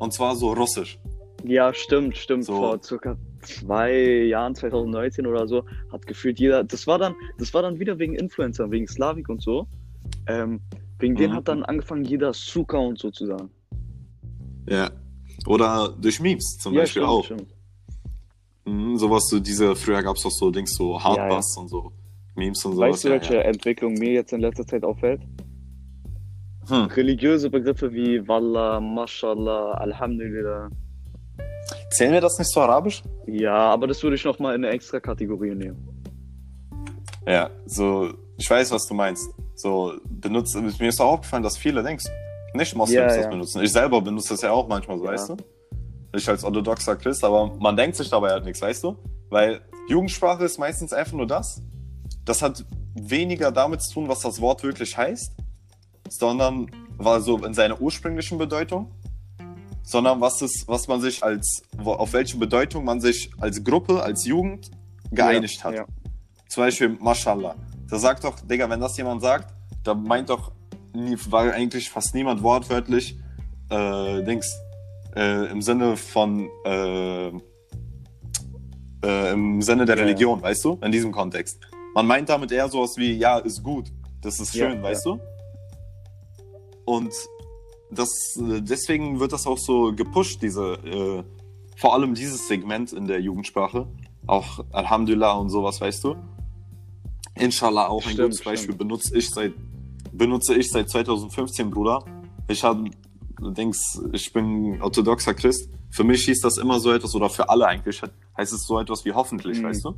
Und 0.00 0.12
zwar 0.12 0.36
so 0.36 0.52
Russisch. 0.52 0.98
Ja, 1.44 1.72
stimmt, 1.72 2.16
stimmt. 2.16 2.44
So. 2.44 2.56
Vor 2.56 2.82
circa 2.82 3.16
zwei 3.42 3.92
Jahren, 4.24 4.54
2019 4.54 5.26
oder 5.26 5.46
so, 5.46 5.64
hat 5.92 6.06
gefühlt 6.06 6.38
jeder. 6.40 6.64
Das 6.64 6.86
war 6.86 6.98
dann, 6.98 7.14
das 7.38 7.54
war 7.54 7.62
dann 7.62 7.78
wieder 7.78 7.98
wegen 7.98 8.14
Influencern, 8.14 8.70
wegen 8.70 8.86
Slavik 8.88 9.28
und 9.28 9.42
so. 9.42 9.66
Ähm, 10.26 10.60
wegen 10.98 11.14
denen 11.14 11.32
Mhm. 11.32 11.36
hat 11.36 11.48
dann 11.48 11.62
angefangen, 11.64 12.04
jeder 12.04 12.32
Suka 12.32 12.78
und 12.78 12.98
so 12.98 13.10
zu 13.10 13.26
sagen. 13.26 13.50
Ja. 14.68 14.90
Oder 15.46 15.94
durch 16.00 16.20
Memes 16.20 16.56
zum 16.58 16.74
ja, 16.74 16.80
Beispiel 16.80 17.02
stimmt, 17.02 17.08
auch. 17.08 17.24
stimmt. 17.24 17.46
Mhm, 18.64 18.96
sowas, 18.96 19.28
so 19.30 19.38
diese, 19.38 19.76
früher 19.76 20.02
gab 20.02 20.16
es 20.16 20.22
doch 20.22 20.30
so 20.30 20.50
Dings, 20.50 20.74
so 20.74 21.00
Hardbass 21.02 21.56
und 21.56 21.68
so 21.68 21.92
Memes 22.34 22.64
und 22.64 22.74
sowas. 22.74 22.94
Weißt 22.94 23.04
du, 23.04 23.08
ja, 23.08 23.14
welche 23.14 23.34
ja. 23.34 23.40
Entwicklung 23.42 23.94
mir 23.94 24.12
jetzt 24.12 24.32
in 24.32 24.40
letzter 24.40 24.66
Zeit 24.66 24.82
auffällt? 24.82 25.20
Hm. 26.68 26.86
Religiöse 26.86 27.48
Begriffe 27.50 27.92
wie 27.92 28.26
Wallah, 28.26 28.80
Mashallah, 28.80 29.72
Alhamdulillah. 29.72 30.68
Zählen 31.90 32.12
wir 32.12 32.20
das 32.20 32.38
nicht 32.38 32.50
zu 32.50 32.60
Arabisch? 32.60 33.02
Ja, 33.26 33.54
aber 33.56 33.86
das 33.86 34.02
würde 34.02 34.16
ich 34.16 34.24
nochmal 34.24 34.54
in 34.54 34.64
eine 34.64 34.72
extra 34.74 35.00
Kategorie 35.00 35.54
nehmen. 35.54 35.88
Ja, 37.26 37.50
so, 37.66 38.12
ich 38.36 38.48
weiß, 38.48 38.70
was 38.70 38.86
du 38.86 38.94
meinst. 38.94 39.28
So, 39.54 39.94
benutzt, 40.08 40.54
mir 40.54 40.88
ist 40.88 41.00
auch 41.00 41.12
aufgefallen, 41.14 41.42
dass 41.42 41.56
viele 41.56 41.82
Dings 41.82 42.08
nicht 42.54 42.74
Moslems 42.76 42.94
Ja, 43.12 43.16
das 43.16 43.24
ja. 43.24 43.30
benutzen. 43.30 43.62
Ich 43.62 43.72
selber 43.72 44.00
benutze 44.00 44.30
das 44.30 44.42
ja 44.42 44.50
auch 44.52 44.68
manchmal 44.68 44.98
so, 44.98 45.04
Ja. 45.04 45.12
weißt 45.12 45.30
du? 45.30 45.36
Ich 46.14 46.28
als 46.28 46.44
orthodoxer 46.44 46.96
Christ, 46.96 47.24
aber 47.24 47.54
man 47.58 47.76
denkt 47.76 47.96
sich 47.96 48.08
dabei 48.08 48.30
halt 48.30 48.44
nichts, 48.44 48.62
weißt 48.62 48.84
du? 48.84 48.96
Weil 49.28 49.60
Jugendsprache 49.88 50.44
ist 50.44 50.58
meistens 50.58 50.92
einfach 50.92 51.12
nur 51.12 51.26
das. 51.26 51.62
Das 52.24 52.42
hat 52.42 52.64
weniger 52.94 53.50
damit 53.52 53.82
zu 53.82 53.94
tun, 53.94 54.08
was 54.08 54.20
das 54.20 54.40
Wort 54.40 54.62
wirklich 54.62 54.96
heißt, 54.96 55.32
sondern 56.12 56.70
war 56.96 57.20
so 57.20 57.44
in 57.44 57.54
seiner 57.54 57.80
ursprünglichen 57.80 58.38
Bedeutung, 58.38 58.90
sondern 59.82 60.20
was 60.20 60.42
ist, 60.42 60.66
was 60.66 60.88
man 60.88 61.00
sich 61.00 61.22
als, 61.22 61.62
auf 61.78 62.12
welche 62.12 62.36
Bedeutung 62.36 62.84
man 62.84 63.00
sich 63.00 63.30
als 63.38 63.62
Gruppe, 63.62 64.02
als 64.02 64.24
Jugend 64.24 64.70
geeinigt 65.10 65.58
ja, 65.58 65.64
hat. 65.64 65.74
Ja. 65.74 65.84
Zum 66.48 66.64
Beispiel 66.64 66.88
Mashallah. 67.00 67.54
Da 67.88 67.98
sagt 67.98 68.24
doch, 68.24 68.40
Digga, 68.40 68.68
wenn 68.68 68.80
das 68.80 68.96
jemand 68.96 69.22
sagt, 69.22 69.54
da 69.84 69.94
meint 69.94 70.28
doch, 70.28 70.52
nie, 70.92 71.16
war 71.28 71.52
eigentlich 71.52 71.88
fast 71.88 72.14
niemand 72.14 72.42
wortwörtlich, 72.42 73.16
äh, 73.70 74.22
Dings, 74.24 74.58
äh, 75.14 75.50
im 75.50 75.62
Sinne 75.62 75.96
von, 75.96 76.48
äh, 76.64 77.28
äh, 79.04 79.32
im 79.32 79.62
Sinne 79.62 79.84
der 79.84 79.96
Ja, 79.96 80.02
Religion, 80.02 80.42
weißt 80.42 80.64
du, 80.64 80.78
in 80.82 80.90
diesem 80.90 81.12
Kontext. 81.12 81.60
Man 81.94 82.06
meint 82.06 82.28
damit 82.28 82.50
eher 82.50 82.68
sowas 82.68 82.96
wie, 82.96 83.12
ja, 83.12 83.38
ist 83.38 83.62
gut, 83.62 83.92
das 84.20 84.40
ist 84.40 84.54
schön, 84.54 84.82
weißt 84.82 85.06
du? 85.06 85.20
Und 86.86 87.12
das, 87.90 88.36
äh, 88.36 88.62
deswegen 88.62 89.20
wird 89.20 89.32
das 89.32 89.46
auch 89.46 89.58
so 89.58 89.92
gepusht, 89.94 90.40
diese, 90.40 90.74
äh, 90.84 91.22
vor 91.76 91.92
allem 91.92 92.14
dieses 92.14 92.48
Segment 92.48 92.92
in 92.94 93.06
der 93.06 93.20
Jugendsprache. 93.20 93.86
Auch 94.26 94.64
Alhamdulillah 94.72 95.34
und 95.34 95.50
sowas, 95.50 95.80
weißt 95.80 96.02
du? 96.04 96.16
Inshallah 97.34 97.88
auch 97.88 98.04
ein 98.06 98.12
Stimmt, 98.12 98.30
gutes 98.30 98.42
Beispiel 98.44 98.64
stimmt. 98.74 98.78
benutze 98.78 99.16
ich 99.18 99.28
seit 99.28 99.52
benutze 100.12 100.54
ich 100.54 100.70
seit 100.70 100.88
2015, 100.88 101.68
Bruder. 101.70 102.02
Ich 102.48 102.64
habe, 102.64 102.88
denkst, 103.40 103.98
ich 104.12 104.32
bin 104.32 104.80
orthodoxer 104.80 105.34
Christ. 105.34 105.68
Für 105.90 106.04
mich 106.04 106.24
hieß 106.24 106.40
das 106.40 106.56
immer 106.56 106.80
so 106.80 106.90
etwas, 106.92 107.14
oder 107.14 107.28
für 107.28 107.48
alle 107.50 107.66
eigentlich, 107.66 108.00
heißt 108.38 108.52
es 108.54 108.64
so 108.66 108.78
etwas 108.80 109.04
wie 109.04 109.12
hoffentlich, 109.12 109.58
Mhm. 109.60 109.64
weißt 109.64 109.84
du? 109.84 109.94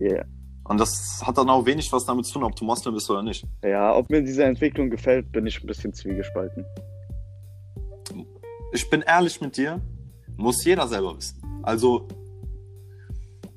Yeah. 0.00 0.24
Und 0.66 0.78
das 0.80 1.22
hat 1.24 1.36
dann 1.36 1.50
auch 1.50 1.66
wenig 1.66 1.92
was 1.92 2.06
damit 2.06 2.26
zu 2.26 2.34
tun, 2.34 2.44
ob 2.44 2.56
du 2.56 2.64
Moslem 2.64 2.94
bist 2.94 3.10
oder 3.10 3.22
nicht. 3.22 3.44
Ja, 3.62 3.94
ob 3.94 4.08
mir 4.10 4.22
diese 4.22 4.44
Entwicklung 4.44 4.88
gefällt, 4.90 5.30
bin 5.30 5.46
ich 5.46 5.62
ein 5.62 5.66
bisschen 5.66 5.92
zwiegespalten. 5.92 6.64
Ich 8.72 8.88
bin 8.90 9.02
ehrlich 9.02 9.40
mit 9.40 9.56
dir, 9.56 9.80
muss 10.36 10.64
jeder 10.64 10.88
selber 10.88 11.16
wissen. 11.16 11.40
Also, 11.62 12.08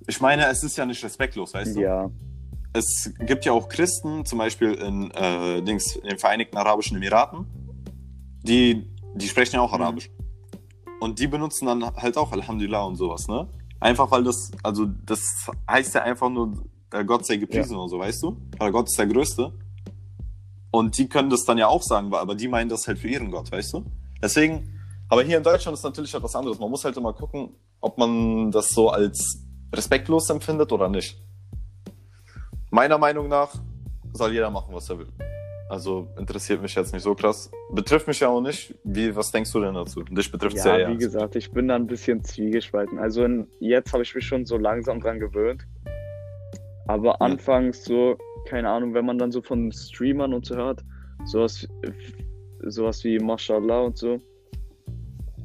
ich 0.05 0.19
meine, 0.21 0.47
es 0.47 0.63
ist 0.63 0.77
ja 0.77 0.85
nicht 0.85 1.03
respektlos, 1.03 1.53
weißt 1.53 1.75
du? 1.75 1.81
Ja, 1.81 2.09
es 2.73 3.11
gibt 3.19 3.45
ja 3.45 3.53
auch 3.53 3.67
Christen, 3.69 4.25
zum 4.25 4.37
Beispiel 4.39 4.73
in, 4.73 5.09
äh, 5.11 5.61
Dings, 5.63 5.95
in 5.95 6.09
den 6.09 6.19
Vereinigten 6.19 6.57
Arabischen 6.57 6.97
Emiraten, 6.97 7.45
die, 8.43 8.85
die 9.15 9.27
sprechen 9.27 9.55
ja 9.55 9.61
auch 9.61 9.73
Mhm. 9.75 9.81
Arabisch. 9.81 10.09
Und 10.99 11.19
die 11.19 11.27
benutzen 11.27 11.65
dann 11.67 11.83
halt 11.95 12.17
auch 12.17 12.31
Alhamdulillah 12.31 12.83
und 12.83 12.95
sowas, 12.95 13.27
ne? 13.27 13.47
Einfach 13.79 14.09
weil 14.11 14.23
das, 14.23 14.51
also 14.63 14.85
das 15.05 15.47
heißt 15.69 15.95
ja 15.95 16.01
einfach 16.03 16.29
nur, 16.29 16.53
äh, 16.91 17.03
Gott 17.03 17.25
sei 17.25 17.37
gepriesen 17.37 17.77
und 17.77 17.89
so, 17.89 17.99
weißt 17.99 18.23
du? 18.23 18.37
Oder 18.59 18.71
Gott 18.71 18.87
ist 18.87 18.97
der 18.97 19.07
Größte. 19.07 19.53
Und 20.71 20.97
die 20.97 21.07
können 21.07 21.29
das 21.29 21.43
dann 21.45 21.57
ja 21.57 21.67
auch 21.67 21.81
sagen, 21.81 22.13
aber 22.13 22.35
die 22.35 22.47
meinen 22.47 22.69
das 22.69 22.87
halt 22.87 22.99
für 22.99 23.07
ihren 23.07 23.31
Gott, 23.31 23.51
weißt 23.51 23.73
du? 23.73 23.85
Deswegen, 24.21 24.79
aber 25.09 25.23
hier 25.23 25.37
in 25.37 25.43
Deutschland 25.43 25.77
ist 25.77 25.83
natürlich 25.83 26.13
etwas 26.13 26.35
anderes. 26.35 26.59
Man 26.59 26.69
muss 26.69 26.83
halt 26.83 26.97
immer 26.97 27.13
gucken, 27.13 27.55
ob 27.79 27.97
man 27.97 28.51
das 28.51 28.69
so 28.69 28.89
als 28.89 29.43
respektlos 29.73 30.29
empfindet 30.29 30.71
oder 30.71 30.89
nicht. 30.89 31.21
Meiner 32.69 32.97
Meinung 32.97 33.27
nach 33.27 33.53
soll 34.13 34.33
jeder 34.33 34.49
machen, 34.49 34.73
was 34.73 34.89
er 34.89 34.99
will. 34.99 35.07
Also 35.69 36.07
interessiert 36.17 36.61
mich 36.61 36.75
jetzt 36.75 36.93
nicht 36.93 37.03
so 37.03 37.13
krass. 37.13 37.51
Betrifft 37.71 38.07
mich 38.07 38.21
ja 38.21 38.29
auch 38.29 38.41
nicht. 38.41 38.73
Wie, 38.83 39.13
was 39.15 39.31
denkst 39.31 39.51
du 39.51 39.59
denn 39.59 39.73
dazu? 39.73 40.03
Dich 40.03 40.31
betrifft 40.31 40.55
es 40.57 40.63
ja, 40.63 40.77
ja, 40.77 40.89
wie 40.89 40.97
gesagt, 40.97 41.35
ich 41.35 41.51
bin 41.51 41.67
da 41.67 41.75
ein 41.75 41.87
bisschen 41.87 42.23
zwiegespalten. 42.23 42.99
Also 42.99 43.25
in, 43.25 43.47
jetzt 43.59 43.91
habe 43.91 44.03
ich 44.03 44.15
mich 44.15 44.25
schon 44.25 44.45
so 44.45 44.57
langsam 44.57 45.01
dran 45.01 45.19
gewöhnt. 45.19 45.67
Aber 46.87 47.21
anfangs 47.21 47.83
so, 47.83 48.17
keine 48.47 48.69
Ahnung, 48.69 48.93
wenn 48.93 49.05
man 49.05 49.17
dann 49.17 49.31
so 49.31 49.41
von 49.41 49.71
Streamern 49.71 50.33
und 50.33 50.45
so 50.45 50.55
hört, 50.55 50.83
sowas, 51.25 51.67
sowas 52.61 53.03
wie 53.03 53.19
Mashallah 53.19 53.81
und 53.81 53.97
so, 53.97 54.17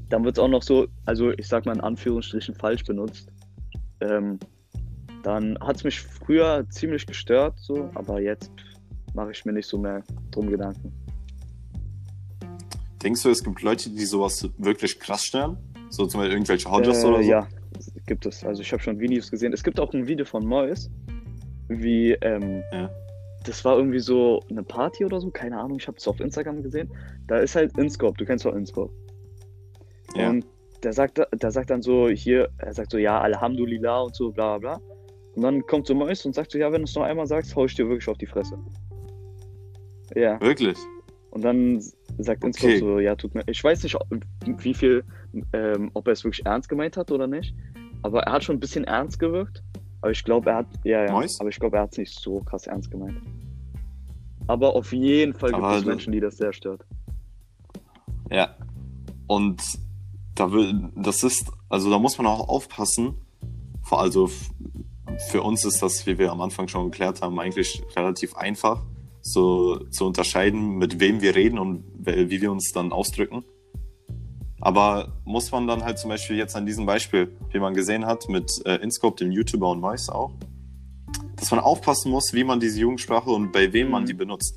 dann 0.08 0.24
wird 0.24 0.36
es 0.36 0.42
auch 0.42 0.48
noch 0.48 0.62
so, 0.62 0.86
also 1.04 1.30
ich 1.32 1.48
sag 1.48 1.66
mal 1.66 1.74
in 1.74 1.80
Anführungsstrichen 1.80 2.54
falsch 2.54 2.84
benutzt. 2.84 3.32
Ähm, 4.00 4.38
dann 5.22 5.58
hat 5.60 5.76
es 5.76 5.84
mich 5.84 6.00
früher 6.00 6.66
ziemlich 6.70 7.06
gestört, 7.06 7.58
so, 7.58 7.90
aber 7.94 8.20
jetzt 8.20 8.52
mache 9.14 9.30
ich 9.30 9.44
mir 9.44 9.52
nicht 9.52 9.66
so 9.66 9.78
mehr 9.78 10.02
drum 10.30 10.48
Gedanken. 10.48 10.92
Denkst 13.02 13.22
du, 13.22 13.30
es 13.30 13.42
gibt 13.42 13.62
Leute, 13.62 13.90
die 13.90 14.04
sowas 14.04 14.48
wirklich 14.58 14.98
krass 15.00 15.24
stellen? 15.24 15.56
So 15.90 16.06
zum 16.06 16.20
Beispiel 16.20 16.34
irgendwelche 16.36 16.70
Hodges 16.70 17.02
Äh, 17.02 17.06
oder 17.06 17.22
so? 17.22 17.30
Ja, 17.30 17.48
gibt 18.06 18.26
es. 18.26 18.44
Also 18.44 18.62
ich 18.62 18.72
habe 18.72 18.82
schon 18.82 18.98
Videos 19.00 19.30
gesehen. 19.30 19.52
Es 19.52 19.62
gibt 19.62 19.80
auch 19.80 19.92
ein 19.92 20.06
Video 20.06 20.24
von 20.24 20.44
Mois, 20.46 20.90
wie, 21.80 22.12
ähm, 22.20 22.62
Ja. 22.72 22.90
das 23.44 23.64
war 23.64 23.76
irgendwie 23.76 24.00
so 24.00 24.40
eine 24.50 24.62
Party 24.62 25.04
oder 25.04 25.20
so, 25.20 25.30
keine 25.30 25.58
Ahnung, 25.58 25.78
ich 25.78 25.86
habe 25.86 25.96
es 25.98 26.08
auf 26.08 26.20
Instagram 26.20 26.62
gesehen. 26.62 26.90
Da 27.28 27.38
ist 27.38 27.54
halt 27.54 27.76
Inscope, 27.78 28.16
du 28.18 28.24
kennst 28.24 28.44
doch 28.44 28.54
Inscope. 28.54 28.92
Ja. 30.16 30.30
Und 30.30 30.44
der 30.82 30.92
sagt, 30.92 31.18
der 31.32 31.50
sagt 31.50 31.70
dann 31.70 31.80
so, 31.82 32.08
hier, 32.08 32.48
er 32.58 32.74
sagt 32.74 32.90
so, 32.90 32.98
ja, 32.98 33.20
Alhamdulillah 33.20 34.00
und 34.02 34.14
so, 34.16 34.32
bla 34.32 34.58
bla 34.58 34.76
bla. 34.78 34.86
Und 35.34 35.42
dann 35.42 35.62
kommt 35.66 35.86
so 35.86 35.94
Mois 35.94 36.26
und 36.26 36.34
sagt 36.34 36.50
so, 36.50 36.58
ja, 36.58 36.70
wenn 36.72 36.82
du 36.82 36.84
es 36.84 36.94
noch 36.94 37.04
einmal 37.04 37.26
sagst, 37.26 37.54
hau 37.56 37.64
ich 37.64 37.74
dir 37.74 37.88
wirklich 37.88 38.08
auf 38.08 38.18
die 38.18 38.26
Fresse. 38.26 38.58
Ja. 40.14 40.40
Wirklich? 40.40 40.76
Und 41.30 41.42
dann 41.42 41.80
sagt 42.18 42.44
Inscope 42.44 42.72
Okay. 42.74 42.78
so, 42.80 42.98
ja, 42.98 43.14
tut 43.14 43.34
mir. 43.34 43.42
Ich 43.46 43.62
weiß 43.64 43.82
nicht, 43.84 43.96
wie 44.58 44.74
viel, 44.74 45.02
ähm, 45.54 45.90
ob 45.94 46.06
er 46.06 46.12
es 46.12 46.24
wirklich 46.24 46.44
ernst 46.44 46.68
gemeint 46.68 46.96
hat 46.96 47.10
oder 47.10 47.26
nicht. 47.26 47.54
Aber 48.02 48.24
er 48.24 48.32
hat 48.32 48.44
schon 48.44 48.56
ein 48.56 48.60
bisschen 48.60 48.84
ernst 48.84 49.18
gewirkt. 49.18 49.62
Aber 50.02 50.10
ich 50.10 50.22
glaube, 50.24 50.50
er 50.50 50.56
hat. 50.56 50.66
Ja, 50.84 51.04
ja. 51.06 51.12
Mois? 51.12 51.38
Aber 51.40 51.48
ich 51.48 51.58
glaube, 51.58 51.76
er 51.76 51.84
hat 51.84 51.92
es 51.92 51.98
nicht 51.98 52.18
so 52.20 52.40
krass 52.40 52.66
ernst 52.66 52.90
gemeint. 52.90 53.16
Aber 54.46 54.74
auf 54.74 54.92
jeden 54.92 55.32
Fall 55.32 55.50
gibt 55.50 55.62
Aber 55.62 55.70
es 55.72 55.78
das- 55.78 55.86
Menschen, 55.86 56.12
die 56.12 56.20
das 56.20 56.36
sehr 56.36 56.52
stört. 56.52 56.84
Ja. 58.30 58.54
Und 59.26 59.62
da 60.34 60.50
will, 60.52 60.90
das 60.96 61.22
ist, 61.22 61.50
also 61.68 61.90
da 61.90 61.98
muss 61.98 62.18
man 62.18 62.26
auch 62.26 62.48
aufpassen. 62.48 63.14
Also 63.90 64.28
für 65.30 65.42
uns 65.42 65.64
ist 65.64 65.82
das, 65.82 66.06
wie 66.06 66.18
wir 66.18 66.32
am 66.32 66.40
Anfang 66.40 66.66
schon 66.68 66.90
geklärt 66.90 67.20
haben, 67.22 67.38
eigentlich 67.38 67.82
relativ 67.94 68.34
einfach, 68.36 68.84
so 69.20 69.78
zu 69.90 70.06
unterscheiden, 70.06 70.78
mit 70.78 70.98
wem 70.98 71.20
wir 71.20 71.34
reden 71.36 71.58
und 71.58 71.84
wie 71.98 72.40
wir 72.40 72.50
uns 72.50 72.72
dann 72.72 72.92
ausdrücken. 72.92 73.44
Aber 74.64 75.08
muss 75.24 75.50
man 75.50 75.66
dann 75.66 75.82
halt 75.84 75.98
zum 75.98 76.08
Beispiel 76.08 76.36
jetzt 76.36 76.54
an 76.54 76.64
diesem 76.66 76.86
Beispiel, 76.86 77.36
wie 77.50 77.58
man 77.58 77.74
gesehen 77.74 78.06
hat, 78.06 78.28
mit 78.28 78.48
äh, 78.64 78.76
Inscope, 78.76 79.16
dem 79.16 79.32
YouTuber 79.32 79.68
und 79.68 79.80
Mois 79.80 80.08
auch, 80.08 80.30
dass 81.34 81.50
man 81.50 81.58
aufpassen 81.58 82.12
muss, 82.12 82.32
wie 82.32 82.44
man 82.44 82.60
diese 82.60 82.78
Jugendsprache 82.78 83.28
und 83.28 83.50
bei 83.50 83.72
wem 83.72 83.90
man 83.90 84.04
Mhm. 84.04 84.06
die 84.06 84.14
benutzt. 84.14 84.56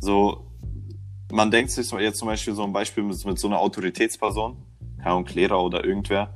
So, 0.00 0.50
man 1.32 1.50
denkt 1.50 1.70
sich 1.70 1.90
jetzt 1.92 2.18
zum 2.18 2.28
Beispiel 2.28 2.54
so 2.54 2.62
ein 2.62 2.74
Beispiel 2.74 3.02
mit, 3.02 3.24
mit 3.24 3.38
so 3.38 3.46
einer 3.48 3.58
Autoritätsperson, 3.58 4.58
keine 4.98 5.10
Ahnung, 5.10 5.26
Lehrer 5.32 5.64
oder 5.64 5.82
irgendwer, 5.82 6.34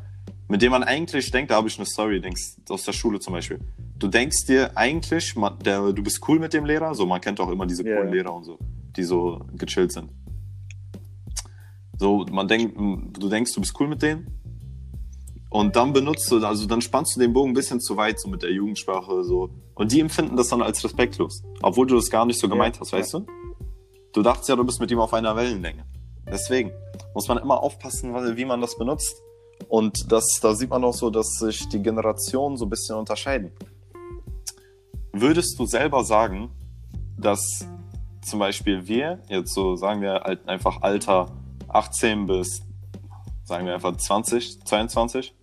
mit 0.48 0.62
dem 0.62 0.70
man 0.70 0.82
eigentlich 0.82 1.30
denkt, 1.30 1.50
da 1.50 1.56
habe 1.56 1.68
ich 1.68 1.76
eine 1.76 1.84
Story, 1.84 2.18
denkst 2.22 2.56
aus 2.70 2.82
der 2.84 2.94
Schule 2.94 3.20
zum 3.20 3.34
Beispiel. 3.34 3.58
Du 3.98 4.08
denkst 4.08 4.46
dir 4.46 4.74
eigentlich, 4.74 5.36
man, 5.36 5.58
der, 5.58 5.92
du 5.92 6.02
bist 6.02 6.26
cool 6.26 6.38
mit 6.38 6.54
dem 6.54 6.64
Lehrer, 6.64 6.94
so 6.94 7.04
man 7.04 7.20
kennt 7.20 7.40
auch 7.40 7.50
immer 7.50 7.66
diese 7.66 7.82
coolen 7.84 8.08
ja. 8.08 8.14
Lehrer 8.14 8.32
und 8.34 8.44
so, 8.44 8.58
die 8.96 9.02
so 9.04 9.44
gechillt 9.54 9.92
sind. 9.92 10.10
So, 11.98 12.24
man 12.30 12.46
denkt, 12.46 12.76
du 12.78 13.28
denkst, 13.28 13.52
du 13.54 13.60
bist 13.60 13.74
cool 13.80 13.88
mit 13.88 14.02
denen. 14.02 14.38
Und 15.50 15.76
dann 15.76 15.92
benutzt 15.92 16.30
du, 16.30 16.44
also 16.44 16.66
dann 16.66 16.80
spannst 16.80 17.16
du 17.16 17.20
den 17.20 17.32
Bogen 17.32 17.50
ein 17.50 17.54
bisschen 17.54 17.80
zu 17.80 17.96
weit, 17.96 18.20
so 18.20 18.28
mit 18.28 18.42
der 18.42 18.52
Jugendsprache, 18.52 19.24
so. 19.24 19.50
Und 19.74 19.92
die 19.92 20.00
empfinden 20.00 20.36
das 20.36 20.48
dann 20.48 20.62
als 20.62 20.84
respektlos. 20.84 21.42
Obwohl 21.62 21.86
du 21.86 21.96
das 21.96 22.10
gar 22.10 22.26
nicht 22.26 22.38
so 22.38 22.46
Ja, 22.46 22.52
gemeint 22.52 22.78
hast, 22.80 22.92
ja. 22.92 22.98
weißt 22.98 23.14
du? 23.14 23.26
Du 24.12 24.22
dachtest 24.22 24.48
ja, 24.48 24.56
du 24.56 24.64
bist 24.64 24.80
mit 24.80 24.90
ihm 24.90 25.00
auf 25.00 25.12
einer 25.14 25.34
Wellenlänge. 25.36 25.84
Deswegen 26.30 26.72
muss 27.14 27.28
man 27.28 27.38
immer 27.38 27.62
aufpassen, 27.62 28.14
wie 28.36 28.44
man 28.44 28.60
das 28.60 28.76
benutzt. 28.76 29.22
Und 29.68 30.12
das, 30.12 30.24
da 30.40 30.54
sieht 30.54 30.70
man 30.70 30.84
auch 30.84 30.94
so, 30.94 31.10
dass 31.10 31.34
sich 31.34 31.68
die 31.68 31.82
Generationen 31.82 32.56
so 32.56 32.66
ein 32.66 32.70
bisschen 32.70 32.96
unterscheiden. 32.96 33.50
Würdest 35.12 35.58
du 35.58 35.66
selber 35.66 36.04
sagen, 36.04 36.50
dass 37.18 37.66
zum 38.22 38.38
Beispiel 38.38 38.86
wir, 38.86 39.20
jetzt 39.28 39.54
so 39.54 39.74
sagen 39.76 40.02
wir 40.02 40.20
halt 40.24 40.46
einfach 40.48 40.82
Alter 40.82 41.32
18 41.68 42.26
bis, 42.26 42.62
sagen 43.44 43.66
wir 43.66 43.74
einfach 43.74 43.96
20, 43.96 44.64
22, 44.64 45.34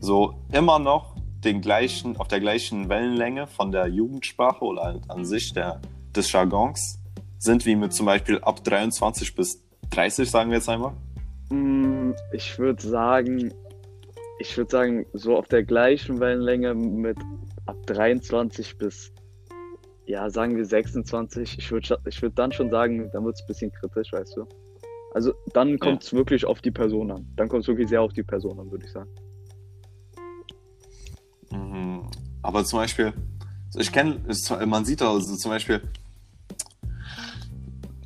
so 0.00 0.34
immer 0.52 0.78
noch 0.78 1.16
den 1.44 1.60
gleichen, 1.60 2.16
auf 2.16 2.28
der 2.28 2.40
gleichen 2.40 2.88
Wellenlänge 2.88 3.46
von 3.46 3.70
der 3.70 3.86
Jugendsprache 3.86 4.64
oder 4.64 4.82
halt 4.84 5.10
an 5.10 5.24
sich 5.24 5.52
der, 5.52 5.80
des 6.14 6.32
Jargons 6.32 6.98
sind 7.38 7.66
wie 7.66 7.76
mit 7.76 7.92
zum 7.92 8.06
Beispiel 8.06 8.38
ab 8.40 8.64
23 8.64 9.34
bis 9.34 9.62
30, 9.90 10.30
sagen 10.30 10.50
wir 10.50 10.56
jetzt 10.56 10.68
einmal? 10.68 10.92
Mm, 11.50 12.12
Ich 12.32 12.58
würde 12.58 12.82
sagen, 12.82 13.52
ich 14.38 14.56
würde 14.56 14.70
sagen, 14.70 15.06
so 15.12 15.36
auf 15.36 15.46
der 15.48 15.62
gleichen 15.62 16.20
Wellenlänge 16.20 16.74
mit 16.74 17.18
ab 17.66 17.76
23 17.86 18.78
bis, 18.78 19.12
ja, 20.06 20.28
sagen 20.30 20.56
wir 20.56 20.64
26. 20.64 21.58
Ich 21.58 21.70
würde 21.70 21.98
ich 22.06 22.22
würd 22.22 22.38
dann 22.38 22.52
schon 22.52 22.70
sagen, 22.70 23.10
dann 23.12 23.24
wird 23.24 23.36
es 23.36 23.42
ein 23.42 23.46
bisschen 23.46 23.72
kritisch, 23.72 24.12
weißt 24.12 24.36
du. 24.36 24.46
Also 25.14 25.32
dann 25.52 25.78
kommt 25.78 26.02
es 26.02 26.12
wirklich 26.12 26.44
auf 26.44 26.60
die 26.60 26.72
Person 26.72 27.10
an. 27.12 27.26
Dann 27.36 27.48
kommt 27.48 27.62
es 27.62 27.68
wirklich 27.68 27.88
sehr 27.88 28.02
auf 28.02 28.12
die 28.12 28.24
Person 28.24 28.58
an, 28.58 28.70
würde 28.70 28.84
ich 28.84 28.92
sagen. 28.92 29.08
Mhm. 31.50 32.02
Aber 32.42 32.64
zum 32.64 32.80
Beispiel, 32.80 33.12
ich 33.76 33.92
kenne, 33.92 34.20
man 34.66 34.84
sieht 34.84 35.02
auch 35.02 35.14
also 35.14 35.36
zum 35.36 35.50
Beispiel, 35.52 35.80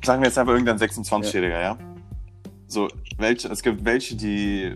sagen 0.03 0.21
wir 0.21 0.27
jetzt 0.27 0.37
einfach 0.37 0.53
irgendein 0.53 0.77
26-Jähriger, 0.77 1.61
ja. 1.61 1.77
So, 2.67 2.87
welche, 3.17 3.47
es 3.49 3.61
gibt 3.63 3.83
welche, 3.83 4.15
die, 4.15 4.75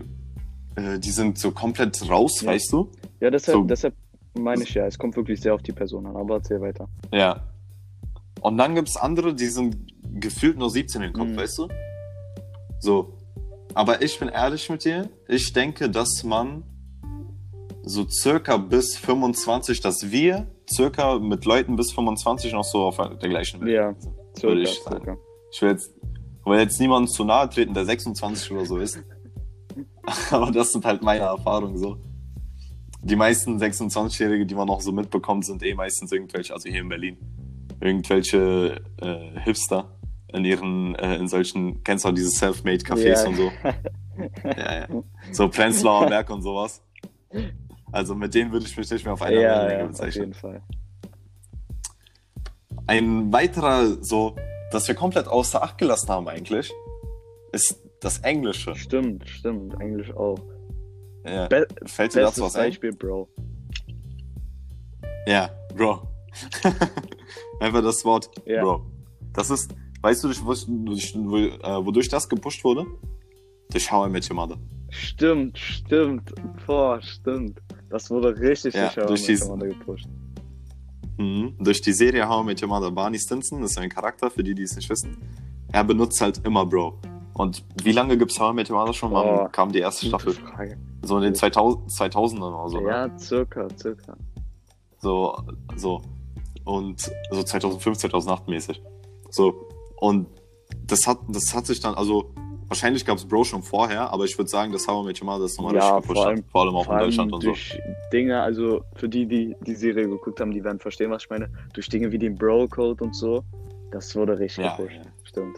äh, 0.74 0.98
die 0.98 1.10
sind 1.10 1.38
so 1.38 1.52
komplett 1.52 2.08
raus, 2.10 2.40
Ja. 2.40 2.48
weißt 2.50 2.72
du? 2.72 2.90
Ja, 3.20 3.30
deshalb, 3.30 3.58
So. 3.58 3.64
deshalb 3.64 3.94
meine 4.36 4.64
ich 4.64 4.74
ja, 4.74 4.86
es 4.86 4.98
kommt 4.98 5.14
wirklich 5.16 5.40
sehr 5.40 5.54
auf 5.54 5.62
die 5.62 5.72
Person 5.72 6.06
an, 6.06 6.16
aber 6.16 6.34
erzähl 6.36 6.60
weiter. 6.60 6.88
Ja. 7.12 7.44
Und 8.40 8.58
dann 8.58 8.74
gibt's 8.74 8.96
andere, 8.96 9.32
die 9.34 9.46
sind 9.46 9.76
gefühlt 10.20 10.58
nur 10.58 10.68
17 10.70 11.00
im 11.02 11.12
Kopf, 11.12 11.28
Mhm. 11.28 11.36
weißt 11.36 11.58
du? 11.58 11.68
So. 12.80 13.18
Aber 13.74 14.02
ich 14.02 14.18
bin 14.18 14.28
ehrlich 14.28 14.68
mit 14.70 14.84
dir, 14.84 15.08
ich 15.28 15.52
denke, 15.52 15.90
dass 15.90 16.22
man 16.24 16.62
so 17.82 18.06
circa 18.08 18.56
bis 18.56 18.96
25, 18.96 19.80
dass 19.80 20.10
wir 20.10 20.46
circa 20.72 21.18
mit 21.18 21.44
Leuten 21.44 21.76
bis 21.76 21.92
25 21.92 22.52
noch 22.52 22.64
so 22.64 22.84
auf 22.84 22.96
der 22.96 23.28
gleichen 23.28 23.60
Welt 23.60 23.70
Ja, 23.74 23.94
sind. 23.98 24.14
Circa, 24.36 24.48
Würde 24.48 24.62
ich 24.62 24.80
sagen. 24.82 24.96
circa. 25.04 25.16
Ich 25.52 25.62
will 25.62 25.68
jetzt, 25.70 25.94
will 26.44 26.58
jetzt 26.58 26.80
niemandem 26.80 27.08
zu 27.12 27.24
nahe 27.24 27.48
treten, 27.48 27.74
der 27.74 27.84
26 27.84 28.52
oder 28.52 28.64
so 28.64 28.78
ist. 28.78 28.98
Aber 30.30 30.50
das 30.50 30.72
sind 30.72 30.84
halt 30.84 31.02
meine 31.02 31.24
Erfahrungen 31.24 31.76
so. 31.76 31.96
Die 33.02 33.16
meisten 33.16 33.58
26-Jährige, 33.58 34.46
die 34.46 34.54
man 34.54 34.66
noch 34.66 34.80
so 34.80 34.90
mitbekommt, 34.92 35.44
sind 35.44 35.62
eh 35.62 35.74
meistens 35.74 36.10
irgendwelche, 36.10 36.54
also 36.54 36.68
hier 36.70 36.80
in 36.80 36.88
Berlin, 36.88 37.18
irgendwelche 37.80 38.80
äh, 39.02 39.40
Hipster 39.40 39.90
in 40.34 40.44
ihren, 40.44 40.94
äh, 40.96 41.16
in 41.16 41.28
solchen, 41.28 41.82
kennst 41.84 42.04
du 42.04 42.08
auch 42.08 42.12
diese 42.14 42.30
Self-Made-Cafés 42.30 43.22
Ja. 43.22 43.28
und 43.28 43.36
so? 43.36 43.52
ja, 44.44 44.74
ja. 44.80 44.88
So 45.32 45.48
Prenzlauer 45.48 46.06
Berg 46.08 46.28
und 46.30 46.42
sowas. 46.42 46.82
Also 47.92 48.14
mit 48.14 48.34
denen 48.34 48.50
würde 48.52 48.66
ich 48.66 48.76
mich 48.76 48.90
nicht 48.90 49.04
mehr 49.04 49.14
auf 49.14 49.22
einer 49.22 49.40
ja, 49.40 49.50
Wellenlänge 49.50 49.78
ja, 49.78 49.84
auf 49.84 49.90
bezeichnen. 49.92 50.22
jeden 50.22 50.34
Fall. 50.34 50.62
Ein 52.86 53.32
weiterer, 53.32 54.02
so, 54.02 54.34
das 54.72 54.88
wir 54.88 54.94
komplett 54.94 55.28
außer 55.28 55.62
Acht 55.62 55.78
gelassen 55.78 56.08
haben 56.08 56.28
eigentlich, 56.28 56.72
ist 57.52 57.78
das 58.00 58.18
Englische. 58.18 58.74
Stimmt, 58.74 59.28
stimmt, 59.28 59.80
eigentlich 59.80 60.12
auch. 60.14 60.38
Ja. 61.24 61.46
Be 61.46 61.66
Fällt 61.86 62.14
dir 62.14 62.20
dazu 62.22 62.42
was 62.42 62.56
ein? 62.56 62.66
Beispiel, 62.68 62.92
Bro. 62.92 63.28
Ja, 65.26 65.48
Bro. 65.74 66.02
Einfach 67.60 67.82
das 67.82 68.04
Wort 68.04 68.28
Ja. 68.44 68.62
Bro. 68.62 68.84
Das 69.32 69.50
ist, 69.50 69.74
weißt 70.04 70.22
du, 70.24 70.28
durch, 70.28 71.12
durch, 71.14 71.14
äh, 71.62 71.84
wodurch 71.86 72.08
das 72.08 72.28
gepusht 72.28 72.62
wurde? 72.62 72.84
Durch 73.70 73.90
How 73.90 74.06
I 74.06 74.10
Met 74.10 74.28
Your 74.30 74.36
Mother. 74.36 74.58
Stimmt, 74.90 75.58
stimmt. 75.58 76.32
Boah, 76.66 77.00
stimmt. 77.02 77.60
Das 77.88 78.10
wurde 78.10 78.38
richtig 78.38 78.74
Ja, 78.74 78.88
sicher 78.90 79.06
durch 79.06 79.20
mit 79.22 79.28
diesen- 79.30 79.48
Commander 79.48 79.68
gepusht. 79.68 80.06
Mhm. 81.16 81.54
Durch 81.58 81.80
die 81.80 81.92
Serie 81.92 82.28
How 82.28 82.42
I 82.42 82.46
Met 82.46 82.62
Your 82.62 82.68
Mother. 82.68 82.90
Barney 82.90 83.18
Stinson 83.18 83.62
ist 83.62 83.78
ein 83.78 83.88
Charakter, 83.88 84.30
für 84.30 84.42
die, 84.44 84.54
die 84.54 84.62
es 84.64 84.76
nicht 84.76 84.90
wissen. 84.90 85.16
Er 85.72 85.84
benutzt 85.84 86.20
halt 86.20 86.40
immer 86.44 86.66
Bro. 86.66 86.98
Und 87.34 87.64
wie 87.82 87.92
lange 87.92 88.16
gibt's 88.18 88.38
How 88.38 88.52
I 88.52 88.54
Met 88.56 88.70
Your 88.70 88.78
Mother 88.78 88.92
schon? 88.92 89.12
Wann 89.12 89.50
kam 89.52 89.72
die 89.72 89.78
erste 89.80 90.06
Staffel? 90.06 90.32
Frage. 90.34 90.76
So 91.02 91.16
in 91.16 91.22
den 91.24 91.34
2000, 91.34 91.90
2000ern 91.90 92.52
oder 92.54 92.68
so. 92.68 92.80
ne? 92.80 92.88
Ja, 92.88 93.18
circa, 93.18 93.68
circa. 93.78 94.16
So, 94.98 95.36
so. 95.76 96.02
Und 96.64 97.10
so 97.30 97.42
2005, 97.42 97.98
2008 97.98 98.48
mäßig. 98.48 98.82
So. 99.30 99.68
Und 99.96 100.26
das 100.86 101.06
hat, 101.06 101.18
das 101.28 101.54
hat 101.54 101.66
sich 101.66 101.80
dann, 101.80 101.94
also 101.94 102.32
wahrscheinlich 102.68 103.04
gab 103.04 103.16
es 103.18 103.24
Bro 103.26 103.44
schon 103.44 103.62
vorher, 103.62 104.10
aber 104.10 104.24
ich 104.24 104.36
würde 104.38 104.48
sagen, 104.50 104.72
How 104.74 105.04
I 105.04 105.06
Met 105.06 105.20
Your 105.20 105.26
Mother 105.26 105.42
das 105.42 105.56
nochmal 105.56 105.74
Ja, 105.76 105.96
richtig 105.96 106.08
gepusht 106.08 106.16
vor 106.18 106.26
allem- 106.26 106.38
hat. 106.38 106.44
Vor 106.50 106.60
allem 106.62 106.74
auch 106.76 106.84
Vor 106.86 106.94
in 106.94 107.00
Deutschland 107.00 107.32
und 107.32 107.40
so. 107.42 107.48
durch 107.48 107.78
Dinge, 108.12 108.40
also 108.40 108.82
für 108.96 109.08
die, 109.08 109.26
die 109.26 109.54
die 109.66 109.74
Serie 109.74 110.08
geguckt 110.08 110.40
haben, 110.40 110.50
die 110.50 110.62
werden 110.64 110.78
verstehen, 110.80 111.10
was 111.10 111.22
ich 111.24 111.30
meine. 111.30 111.48
Durch 111.74 111.88
Dinge 111.88 112.10
wie 112.12 112.18
den 112.18 112.34
Bro-Code 112.36 113.02
und 113.04 113.14
so. 113.14 113.44
Das 113.92 114.14
wurde 114.16 114.38
richtig 114.38 114.64
Ja, 114.64 114.76
gepusht. 114.76 114.96
ja. 114.96 115.02
Stimmt. 115.22 115.56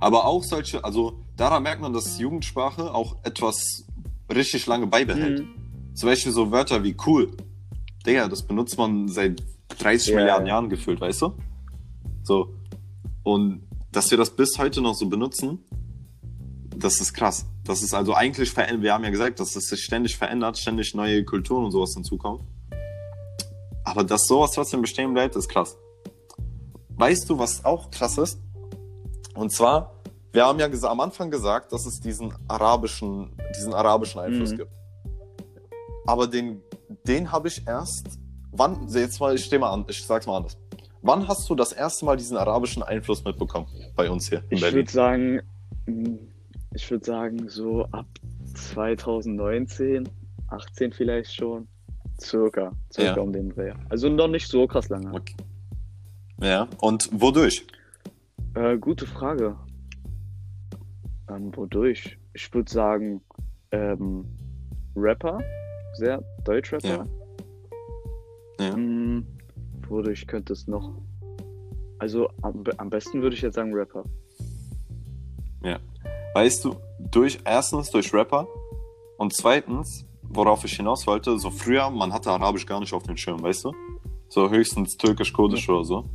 Aber 0.00 0.26
auch 0.26 0.42
solche, 0.42 0.82
also 0.84 1.20
daran 1.36 1.62
merkt 1.62 1.80
man, 1.80 1.92
dass 1.92 2.18
Jugendsprache 2.18 2.92
auch 2.94 3.16
etwas 3.22 3.86
richtig 4.34 4.66
lange 4.66 4.86
beibehält. 4.86 5.40
Mhm. 5.40 5.94
Zum 5.94 6.08
Beispiel 6.08 6.32
so 6.32 6.50
Wörter 6.50 6.82
wie 6.84 6.96
cool. 7.06 7.30
Digga, 8.06 8.28
das 8.28 8.42
benutzt 8.42 8.76
man 8.78 9.08
seit 9.08 9.42
30 9.78 10.08
Ja, 10.10 10.16
Milliarden 10.16 10.46
ja. 10.46 10.54
Jahren 10.54 10.68
gefühlt, 10.68 11.00
weißt 11.00 11.22
du? 11.22 11.32
So. 12.22 12.48
Und 13.26 13.66
dass 13.90 14.08
wir 14.12 14.18
das 14.18 14.30
bis 14.30 14.56
heute 14.56 14.80
noch 14.80 14.94
so 14.94 15.08
benutzen, 15.08 15.58
das 16.76 17.00
ist 17.00 17.12
krass. 17.12 17.44
Das 17.64 17.82
ist 17.82 17.92
also 17.92 18.14
eigentlich 18.14 18.52
verändert. 18.52 18.82
Wir 18.82 18.92
haben 18.94 19.02
ja 19.02 19.10
gesagt, 19.10 19.40
dass 19.40 19.56
es 19.56 19.66
sich 19.66 19.82
ständig 19.82 20.16
verändert, 20.16 20.56
ständig 20.56 20.94
neue 20.94 21.24
Kulturen 21.24 21.64
und 21.64 21.72
sowas 21.72 21.92
hinzukommen. 21.94 22.46
Aber 23.82 24.04
dass 24.04 24.28
sowas 24.28 24.52
trotzdem 24.52 24.80
bestehen 24.80 25.12
bleibt, 25.12 25.34
ist 25.34 25.48
krass. 25.48 25.76
Weißt 26.90 27.28
du, 27.28 27.36
was 27.36 27.64
auch 27.64 27.90
krass 27.90 28.16
ist? 28.16 28.38
Und 29.34 29.50
zwar, 29.50 29.92
wir 30.30 30.46
haben 30.46 30.60
ja 30.60 30.68
am 30.88 31.00
Anfang 31.00 31.28
gesagt, 31.28 31.72
dass 31.72 31.84
es 31.84 31.98
diesen 31.98 32.32
arabischen, 32.46 33.32
diesen 33.56 33.74
arabischen 33.74 34.20
Einfluss 34.20 34.52
Mhm. 34.52 34.56
gibt. 34.58 34.72
Aber 36.06 36.28
den, 36.28 36.62
den 37.08 37.32
habe 37.32 37.48
ich 37.48 37.66
erst. 37.66 38.06
Wann? 38.52 38.86
Jetzt 38.88 39.18
mal, 39.18 39.34
ich 39.34 39.44
stehe 39.44 39.58
mal 39.58 39.72
an, 39.72 39.84
ich 39.88 40.06
sag's 40.06 40.26
mal 40.28 40.36
anders. 40.36 40.56
Wann 41.06 41.28
hast 41.28 41.48
du 41.48 41.54
das 41.54 41.70
erste 41.70 42.04
Mal 42.04 42.16
diesen 42.16 42.36
arabischen 42.36 42.82
Einfluss 42.82 43.24
mitbekommen 43.24 43.68
bei 43.94 44.10
uns 44.10 44.28
hier 44.28 44.42
in 44.50 44.56
Ich 44.56 44.72
würde 44.72 44.90
sagen, 44.90 45.40
ich 46.74 46.90
würde 46.90 47.04
sagen, 47.04 47.48
so 47.48 47.84
ab 47.92 48.06
2019, 48.54 50.08
18 50.48 50.92
vielleicht 50.92 51.32
schon. 51.32 51.68
Circa. 52.20 52.72
Circa 52.92 53.14
Ja. 53.16 53.22
um 53.22 53.32
den 53.32 53.50
Dreh. 53.50 53.72
Also 53.88 54.08
noch 54.08 54.26
nicht 54.26 54.48
so 54.48 54.66
krass 54.66 54.88
lange. 54.88 55.12
Okay. 55.12 55.36
Ja, 56.42 56.66
und 56.80 57.08
wodurch? 57.12 57.64
Äh, 58.54 58.76
gute 58.76 59.06
Frage. 59.06 59.56
Ähm, 61.30 61.52
wodurch? 61.54 62.18
Ich 62.32 62.52
würde 62.52 62.70
sagen, 62.70 63.20
ähm, 63.70 64.24
Rapper. 64.96 65.38
Sehr 65.94 66.20
Deutschrapper. 66.44 67.06
Ja. 68.58 68.66
Ja. 68.66 68.74
Hm, 69.86 69.90
wodurch 69.90 70.26
könnte 70.26 70.52
es 70.52 70.66
noch? 70.66 70.92
Also 71.98 72.28
am, 72.42 72.62
am 72.76 72.90
besten 72.90 73.22
würde 73.22 73.34
ich 73.34 73.42
jetzt 73.42 73.54
sagen 73.54 73.72
Rapper. 73.72 74.04
Weißt 76.36 76.66
du, 76.66 76.76
durch 76.98 77.38
erstens 77.46 77.90
durch 77.90 78.12
Rapper 78.12 78.46
und 79.16 79.32
zweitens, 79.32 80.04
worauf 80.22 80.64
ich 80.64 80.76
hinaus 80.76 81.06
wollte, 81.06 81.38
so 81.38 81.50
früher, 81.50 81.88
man 81.88 82.12
hatte 82.12 82.30
Arabisch 82.30 82.66
gar 82.66 82.78
nicht 82.78 82.92
auf 82.92 83.04
dem 83.04 83.16
Schirm, 83.16 83.42
weißt 83.42 83.64
du? 83.64 83.72
So 84.28 84.50
höchstens 84.50 84.98
Türkisch, 84.98 85.32
Kurdisch 85.32 85.66
oder 85.68 85.84
so. 85.84 86.10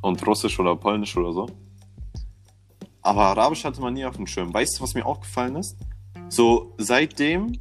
Und 0.00 0.26
Russisch 0.26 0.58
oder 0.58 0.74
Polnisch 0.76 1.14
oder 1.16 1.32
so. 1.32 1.46
Aber 3.02 3.22
Arabisch 3.22 3.64
hatte 3.64 3.82
man 3.82 3.92
nie 3.92 4.06
auf 4.06 4.16
dem 4.16 4.26
Schirm. 4.26 4.54
Weißt 4.54 4.78
du, 4.78 4.82
was 4.82 4.94
mir 4.94 5.04
aufgefallen 5.04 5.56
ist? 5.56 5.76
So 6.30 6.74
seitdem, 6.78 7.52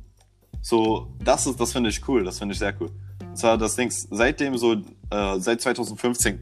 so, 0.61 1.13
das 1.19 1.47
ist, 1.47 1.59
das 1.59 1.73
finde 1.73 1.89
ich 1.89 2.07
cool, 2.07 2.23
das 2.23 2.39
finde 2.39 2.53
ich 2.53 2.59
sehr 2.59 2.73
cool. 2.79 2.91
Und 3.31 3.37
zwar 3.37 3.57
das 3.57 3.75
Ding, 3.77 3.89
seitdem 4.11 4.57
so, 4.57 4.73
äh, 4.73 5.39
seit 5.39 5.61
2015 5.61 6.41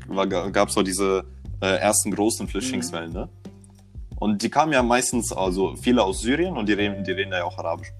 gab 0.51 0.69
es 0.69 0.73
so 0.73 0.81
diese 0.81 1.23
äh, 1.61 1.67
ersten 1.77 2.09
großen 2.09 2.47
Flüchtlingswellen, 2.47 3.13
ne? 3.13 3.29
Und 4.19 4.41
die 4.41 4.49
kamen 4.49 4.73
ja 4.73 4.81
meistens, 4.81 5.31
also 5.31 5.75
viele 5.75 6.03
aus 6.03 6.21
Syrien 6.21 6.57
und 6.57 6.67
die 6.67 6.73
reden, 6.73 7.03
die 7.03 7.11
reden 7.11 7.31
ja 7.31 7.43
auch 7.43 7.57
Arabisch. 7.59 7.93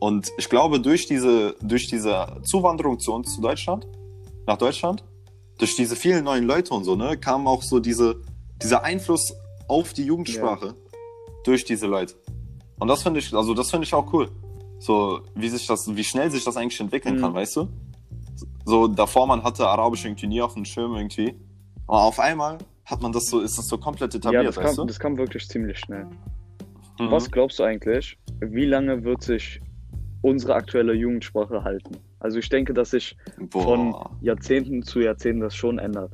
Und 0.00 0.30
ich 0.36 0.50
glaube, 0.50 0.78
durch 0.80 1.06
diese, 1.06 1.56
durch 1.62 1.88
diese 1.88 2.26
Zuwanderung 2.42 3.00
zu 3.00 3.12
uns, 3.14 3.34
zu 3.34 3.40
Deutschland, 3.40 3.86
nach 4.46 4.58
Deutschland, 4.58 5.02
durch 5.56 5.74
diese 5.74 5.96
vielen 5.96 6.24
neuen 6.24 6.44
Leute 6.44 6.74
und 6.74 6.84
so, 6.84 6.94
ne, 6.96 7.16
kam 7.16 7.46
auch 7.48 7.62
so 7.62 7.80
diese, 7.80 8.16
dieser 8.62 8.84
Einfluss 8.84 9.32
auf 9.66 9.94
die 9.94 10.04
Jugendsprache 10.04 10.74
durch 11.44 11.64
diese 11.64 11.86
Leute. 11.86 12.14
Und 12.78 12.88
das 12.88 13.02
finde 13.02 13.20
ich, 13.20 13.32
also 13.32 13.54
das 13.54 13.70
finde 13.70 13.86
ich 13.86 13.94
auch 13.94 14.12
cool. 14.12 14.30
So, 14.78 15.22
wie 15.34 15.48
sich 15.48 15.66
das, 15.66 15.88
wie 15.96 16.04
schnell 16.04 16.30
sich 16.30 16.44
das 16.44 16.58
eigentlich 16.58 16.78
entwickeln 16.80 17.16
Mhm. 17.16 17.20
kann, 17.22 17.34
weißt 17.34 17.56
du? 17.56 17.68
So, 18.64 18.88
davor 18.88 19.26
man 19.26 19.42
hatte 19.42 19.66
Arabisch 19.66 20.04
irgendwie 20.04 20.26
nie 20.26 20.40
auf 20.42 20.54
dem 20.54 20.64
Schirm 20.64 20.94
irgendwie. 20.94 21.34
Aber 21.86 22.02
auf 22.02 22.18
einmal 22.18 22.58
hat 22.86 23.02
man 23.02 23.12
das 23.12 23.24
so, 23.26 23.40
ist 23.40 23.58
das 23.58 23.66
so 23.66 23.78
komplett 23.78 24.14
etabliert, 24.14 24.42
ja, 24.44 24.48
das 24.48 24.56
weißt 24.56 24.76
kam, 24.76 24.76
du? 24.76 24.84
das 24.86 24.98
kam 24.98 25.18
wirklich 25.18 25.48
ziemlich 25.48 25.78
schnell. 25.78 26.06
Mhm. 26.98 27.10
Was 27.10 27.30
glaubst 27.30 27.58
du 27.58 27.64
eigentlich, 27.64 28.18
wie 28.40 28.64
lange 28.66 29.04
wird 29.04 29.22
sich 29.22 29.60
unsere 30.22 30.54
aktuelle 30.54 30.94
Jugendsprache 30.94 31.62
halten? 31.64 31.96
Also 32.20 32.38
ich 32.38 32.48
denke, 32.48 32.72
dass 32.72 32.90
sich 32.90 33.16
von 33.50 33.90
Boah, 33.90 34.10
Jahrzehnten 34.22 34.82
zu 34.82 35.00
Jahrzehnten 35.00 35.40
das 35.40 35.54
schon 35.54 35.78
ändert. 35.78 36.12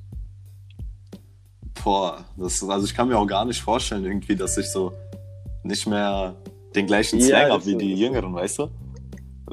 boah, 1.84 2.24
das 2.36 2.62
also 2.68 2.84
ich 2.86 2.94
kann 2.94 3.08
mir 3.08 3.18
auch 3.18 3.26
gar 3.26 3.44
nicht 3.44 3.60
vorstellen 3.60 4.04
irgendwie, 4.04 4.36
dass 4.36 4.56
ich 4.58 4.70
so 4.70 4.92
nicht 5.62 5.86
mehr 5.86 6.34
den 6.74 6.86
gleichen 6.86 7.18
Ja, 7.20 7.26
Slang 7.26 7.42
das 7.42 7.52
habe 7.52 7.66
wie 7.66 7.76
die. 7.76 7.94
Jüngeren, 7.94 8.34
weißt 8.34 8.58
du? 8.58 8.68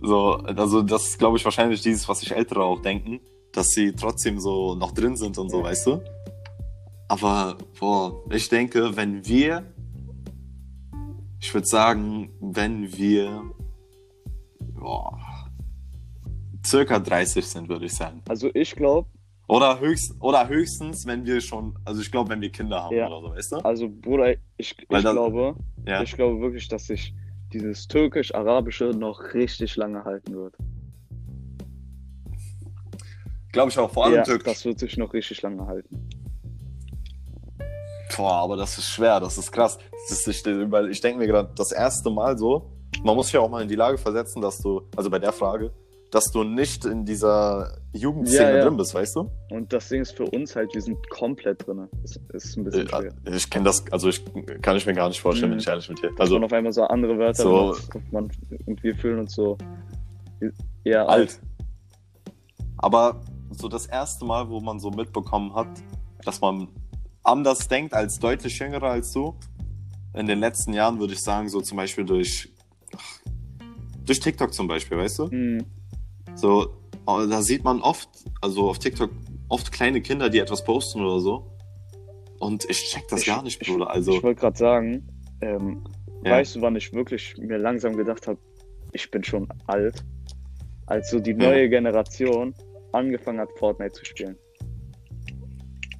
So, 0.02 0.34
also 0.34 0.82
das 0.82 1.08
ist, 1.08 1.18
glaube 1.20 1.38
ich, 1.38 1.46
wahrscheinlich 1.46 1.82
dieses, 1.82 2.08
was 2.08 2.20
sich 2.20 2.32
Ältere 2.32 2.64
auch 2.64 2.82
denken, 2.82 3.20
dass 3.52 3.70
sie 3.70 3.92
trotzdem 3.94 4.40
so 4.40 4.76
noch 4.76 4.92
drin 4.92 5.16
sind 5.16 5.38
und 5.38 5.50
so, 5.50 5.64
weißt 5.64 5.88
du? 5.88 6.02
Aber, 7.08 7.58
boah, 7.80 8.22
ich 8.32 8.50
denke, 8.50 8.96
wenn 8.96 9.26
wir, 9.26 9.64
ich 11.40 11.54
würde 11.54 11.66
sagen, 11.68 12.30
wenn 12.42 12.92
wir, 12.96 13.44
boah, 14.76 15.18
circa 16.66 17.00
30 17.00 17.46
sind, 17.46 17.70
würde 17.70 17.86
ich 17.86 17.94
sagen. 17.96 18.22
Also 18.28 18.50
ich 18.54 18.76
glaube, 18.76 19.08
Oder, 19.48 19.80
höchst, 19.80 20.14
oder 20.20 20.50
höchstens, 20.50 21.06
wenn 21.08 21.26
wir 21.26 21.40
schon, 21.40 21.74
also 21.86 22.02
ich 22.02 22.12
glaube, 22.12 22.30
wenn 22.32 22.42
wir 22.42 22.52
Kinder 22.52 22.84
haben 22.84 22.96
Ja. 22.96 23.08
oder 23.08 23.22
so, 23.22 23.34
weißt 23.34 23.52
du? 23.54 23.56
also 23.60 23.88
Bruder, 23.90 24.34
ich, 24.58 24.76
ich 24.78 24.88
das- 24.90 25.02
glaube, 25.04 25.56
Ja. 25.86 26.04
ich 26.04 26.12
glaube 26.14 26.42
wirklich, 26.42 26.68
dass 26.68 26.88
sich 26.88 27.14
dieses 27.54 27.88
türkisch-arabische 27.88 28.86
noch 28.86 29.34
richtig 29.34 29.76
lange 29.76 30.04
halten 30.04 30.36
wird. 30.36 30.56
Glaube 33.52 33.70
ich 33.70 33.80
auch, 33.80 33.92
vor 33.92 34.06
allem 34.06 34.16
ja, 34.16 34.24
Türkisch. 34.24 34.46
das 34.46 34.66
wird 34.66 34.80
sich 34.80 34.98
noch 34.98 35.14
richtig 35.14 35.42
lange 35.42 35.66
halten. 35.66 36.10
Boah, 38.16 38.34
aber 38.34 38.56
das 38.56 38.78
ist 38.78 38.90
schwer, 38.90 39.20
das 39.20 39.38
ist 39.38 39.52
krass. 39.52 39.78
Das 40.10 40.28
ist, 40.28 40.48
ich 40.48 40.72
weil 40.72 40.90
ich 40.90 41.02
denke 41.02 41.20
mir 41.20 41.28
gerade, 41.28 41.52
das 41.56 41.72
erste 41.72 42.10
Mal 42.10 42.38
so, 42.38 42.72
man 43.04 43.16
muss 43.16 43.28
sich 43.28 43.34
ja 43.34 43.42
auch 43.42 43.50
mal 43.50 43.62
in 43.62 43.68
die 43.68 43.76
Lage 43.76 43.98
versetzen, 43.98 44.42
dass 44.42 44.60
du, 44.60 44.82
also 44.96 45.10
bei 45.10 45.20
der 45.20 45.32
Frage, 45.32 45.72
dass 46.12 46.32
du 46.32 46.44
nicht 46.44 46.86
in 46.86 47.04
dieser 47.06 47.78
Jugendszene 47.94 48.50
Ja, 48.52 48.58
ja. 48.58 48.64
drin 48.64 48.78
bist, 48.78 48.94
weißt 48.94 49.16
du? 49.18 49.30
Und 49.52 49.74
das 49.74 49.90
Ding 49.90 50.02
ist 50.02 50.16
für 50.16 50.26
uns 50.26 50.56
halt, 50.56 50.74
wir 50.74 50.82
sind 50.82 50.98
komplett 51.10 51.68
drin. 51.68 51.88
Ist, 52.04 52.20
ist 52.34 52.58
ein 52.58 52.64
bisschen 52.64 52.88
schwer. 52.88 53.14
Äh, 53.26 53.36
Ich 53.36 53.50
kenne 53.50 53.66
das, 53.66 53.84
also 53.92 54.08
ich 54.08 54.24
kann 54.62 54.78
ich 54.78 54.86
mir 54.86 54.94
gar 54.94 55.10
nicht 55.10 55.20
vorstellen, 55.20 55.50
Mhm. 55.52 55.56
bin 55.56 55.60
ich 55.60 55.68
ehrlich 55.68 55.90
mit 55.90 56.02
dir. 56.02 56.12
Also 56.18 56.36
man 56.36 56.46
auf 56.46 56.54
einmal 56.54 56.72
so 56.72 56.84
andere 56.84 57.18
Wörter 57.18 57.44
So- 57.44 57.76
und, 57.94 58.12
man, 58.14 58.32
und 58.66 58.82
wir 58.84 58.96
fühlen 58.96 59.20
uns 59.20 59.34
so 59.36 59.58
eher 60.84 61.10
alt. 61.10 61.40
Aber 62.78 63.22
so 63.52 63.68
das 63.68 63.86
erste 63.88 64.24
Mal, 64.24 64.50
wo 64.50 64.60
man 64.62 64.80
so 64.80 64.92
mitbekommen 64.92 65.54
hat, 65.56 65.68
dass 66.24 66.40
man 66.42 66.68
anders 67.24 67.68
denkt 67.68 67.94
als 67.94 68.20
deutlich 68.20 68.58
jüngerer 68.60 68.92
als 68.92 69.12
du. 69.12 69.36
In 70.14 70.26
den 70.28 70.40
letzten 70.40 70.74
Jahren 70.74 71.00
würde 71.00 71.14
ich 71.14 71.22
sagen, 71.22 71.50
so 71.50 71.60
zum 71.62 71.78
Beispiel 71.78 72.06
durch, 72.06 72.50
durch 74.06 74.20
TikTok 74.20 74.54
zum 74.54 74.68
Beispiel, 74.68 74.98
weißt 74.98 75.20
du? 75.20 75.28
Mhm. 75.28 75.66
So, 76.38 76.78
oh, 77.08 77.26
da 77.30 77.42
sieht 77.42 77.64
man 77.64 77.82
oft, 77.82 78.10
also 78.42 78.70
auf 78.70 78.78
TikTok, 78.80 79.10
oft 79.50 79.72
kleine 79.72 80.02
Kinder, 80.02 80.30
die 80.30 80.38
etwas 80.40 80.64
posten 80.64 81.02
oder 81.04 81.20
so. 81.20 81.52
Und 82.40 82.66
ich 82.70 82.84
check 82.92 83.08
das 83.10 83.22
Ich- 83.22 83.26
gar 83.28 83.42
nicht, 83.42 83.60
ich- 83.62 83.68
Bruder. 83.68 83.90
Also, 83.90 84.12
Ich 84.14 84.22
wollte 84.24 84.40
gerade 84.42 84.58
sagen, 84.58 85.08
ähm, 85.42 85.84
Ja. 86.24 86.34
weißt 86.34 86.56
du, 86.56 86.62
wann 86.62 86.76
ich 86.76 86.94
wirklich 86.94 87.36
mir 87.40 87.58
langsam 87.58 87.98
gedacht 87.98 88.28
habe, 88.28 88.38
ich 88.92 89.10
bin 89.10 89.24
schon 89.24 89.48
alt, 89.66 90.04
als 90.86 91.10
so 91.10 91.20
die 91.20 91.34
neue 91.34 91.70
Generation 91.70 92.54
angefangen 92.92 93.40
hat, 93.40 93.50
Fortnite 93.58 93.94
zu 93.94 94.06
spielen. 94.06 94.38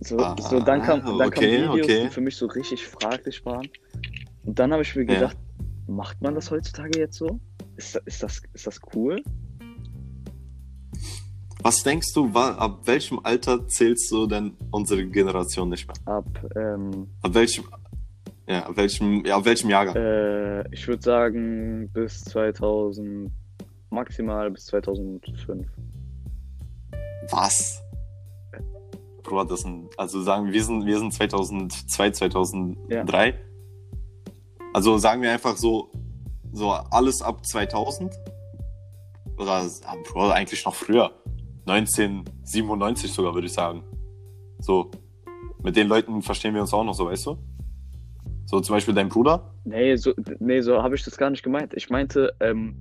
So, 0.02 0.18
Ah, 0.20 0.36
so 0.40 0.60
dann 0.60 0.82
kam, 0.84 1.04
dann 1.04 1.28
okay, 1.28 1.58
kamen 1.64 1.74
Videos, 1.74 1.86
okay. 1.86 2.04
die 2.04 2.10
für 2.10 2.22
mich 2.22 2.36
so 2.36 2.46
richtig 2.46 2.86
fraglich 2.86 3.44
waren. 3.46 3.68
Und 4.46 4.60
dann 4.60 4.72
habe 4.72 4.84
ich 4.84 4.96
mir 4.96 5.04
Ja. 5.06 5.14
gedacht, 5.16 5.38
macht 5.88 6.22
man 6.22 6.36
das 6.36 6.52
heutzutage 6.52 7.00
jetzt 7.00 7.18
so? 7.18 7.40
Ist, 7.78 7.96
ist, 8.06 8.22
das, 8.24 8.42
ist 8.54 8.68
das 8.68 8.80
cool? 8.96 9.22
Was 11.64 11.84
denkst 11.84 12.14
du, 12.14 12.28
ab 12.34 12.80
welchem 12.86 13.20
Alter 13.24 13.68
zählst 13.68 14.12
du 14.12 14.28
denn 14.28 14.56
unsere 14.72 15.06
Generation 15.06 15.70
nicht 15.70 15.88
mehr? 15.88 15.96
Ab, 16.16 16.26
ähm, 16.56 17.10
Ab 17.22 17.34
welchem, 17.34 17.66
ja, 18.48 18.66
ab 18.66 18.78
welchem, 18.78 19.26
ja, 19.26 19.38
ab 19.38 19.46
welchem 19.46 19.70
Jahrgang? 19.70 19.96
äh, 19.96 20.74
ich 20.74 20.88
würde 20.88 21.04
sagen, 21.04 21.90
bis 21.94 22.24
2000, 22.26 23.32
maximal 23.90 24.50
bis 24.52 24.66
2005. 24.68 25.68
Was? 27.32 27.82
Bruder, 29.24 29.46
das 29.46 29.62
sind, 29.62 29.90
also 29.98 30.22
sagen 30.22 30.52
wir 30.54 30.64
sind, 30.64 30.86
wir 30.86 31.00
sind 31.00 31.14
2002, 31.14 32.12
2003. 32.12 33.34
Also 34.74 34.98
sagen 34.98 35.22
wir 35.22 35.32
einfach 35.32 35.58
so, 35.58 35.92
so 36.54 36.72
alles 36.72 37.22
ab 37.22 37.46
2000. 37.46 38.14
Oder, 39.38 39.66
Bruder, 40.12 40.34
eigentlich 40.34 40.64
noch 40.66 40.76
früher. 40.76 41.12
1997 41.70 43.12
sogar, 43.12 43.34
würde 43.34 43.48
ich 43.48 43.54
sagen. 43.54 43.84
So, 44.60 44.92
mit 45.64 45.76
den 45.76 45.88
Leuten 45.88 46.22
verstehen 46.22 46.54
wir 46.54 46.62
uns 46.62 46.74
auch 46.74 46.84
noch 46.84 46.94
so, 46.94 47.06
weißt 47.06 47.26
du? 47.28 47.38
So 48.46 48.60
zum 48.62 48.76
Beispiel 48.76 48.94
dein 48.94 49.10
Bruder. 49.10 49.54
Nee, 49.66 49.96
so, 49.98 50.14
nee, 50.40 50.62
so 50.62 50.82
habe 50.82 50.96
ich 50.96 51.04
das 51.04 51.18
gar 51.18 51.30
nicht 51.30 51.44
gemeint. 51.44 51.74
Ich 51.76 51.90
meinte, 51.90 52.34
ähm, 52.40 52.76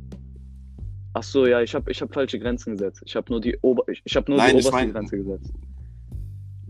ach 1.13 1.25
so, 1.25 1.47
ja, 1.47 1.61
ich 1.61 1.75
habe 1.75 1.91
ich 1.91 2.01
hab 2.01 2.15
falsche 2.15 2.39
Grenzen 2.39 2.73
gesetzt. 2.73 3.03
Ich 3.05 3.17
habe 3.17 3.31
nur 3.33 3.41
die 3.41 3.59
Ober, 3.63 3.83
ich, 3.89 4.01
ich 4.05 4.15
habe 4.15 4.31
nur 4.31 4.39
Nein, 4.39 4.51
die 4.51 4.55
oberste 4.55 4.73
mein- 4.73 4.93
Grenze 4.93 5.17
gesetzt. 5.17 5.53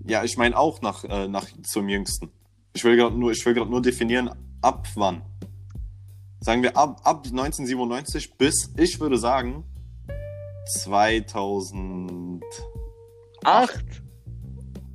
Ja, 0.08 0.22
ich 0.24 0.36
meine 0.38 0.56
auch 0.56 0.80
nach, 0.82 1.04
äh, 1.04 1.28
nach 1.28 1.46
zum 1.62 1.88
Jüngsten. 1.88 2.30
Ich 2.74 2.84
will 2.84 2.96
gerade 2.96 3.18
nur, 3.18 3.32
ich 3.32 3.44
will 3.44 3.54
gerade 3.54 3.70
nur 3.70 3.82
definieren, 3.82 4.30
ab 4.62 4.86
wann. 4.94 5.22
Sagen 6.40 6.62
wir 6.62 6.76
ab, 6.76 7.00
ab 7.02 7.26
1997 7.26 8.34
bis, 8.38 8.72
ich 8.78 9.00
würde 9.00 9.18
sagen, 9.18 9.64
2000. 10.66 12.42
Acht? 13.44 14.02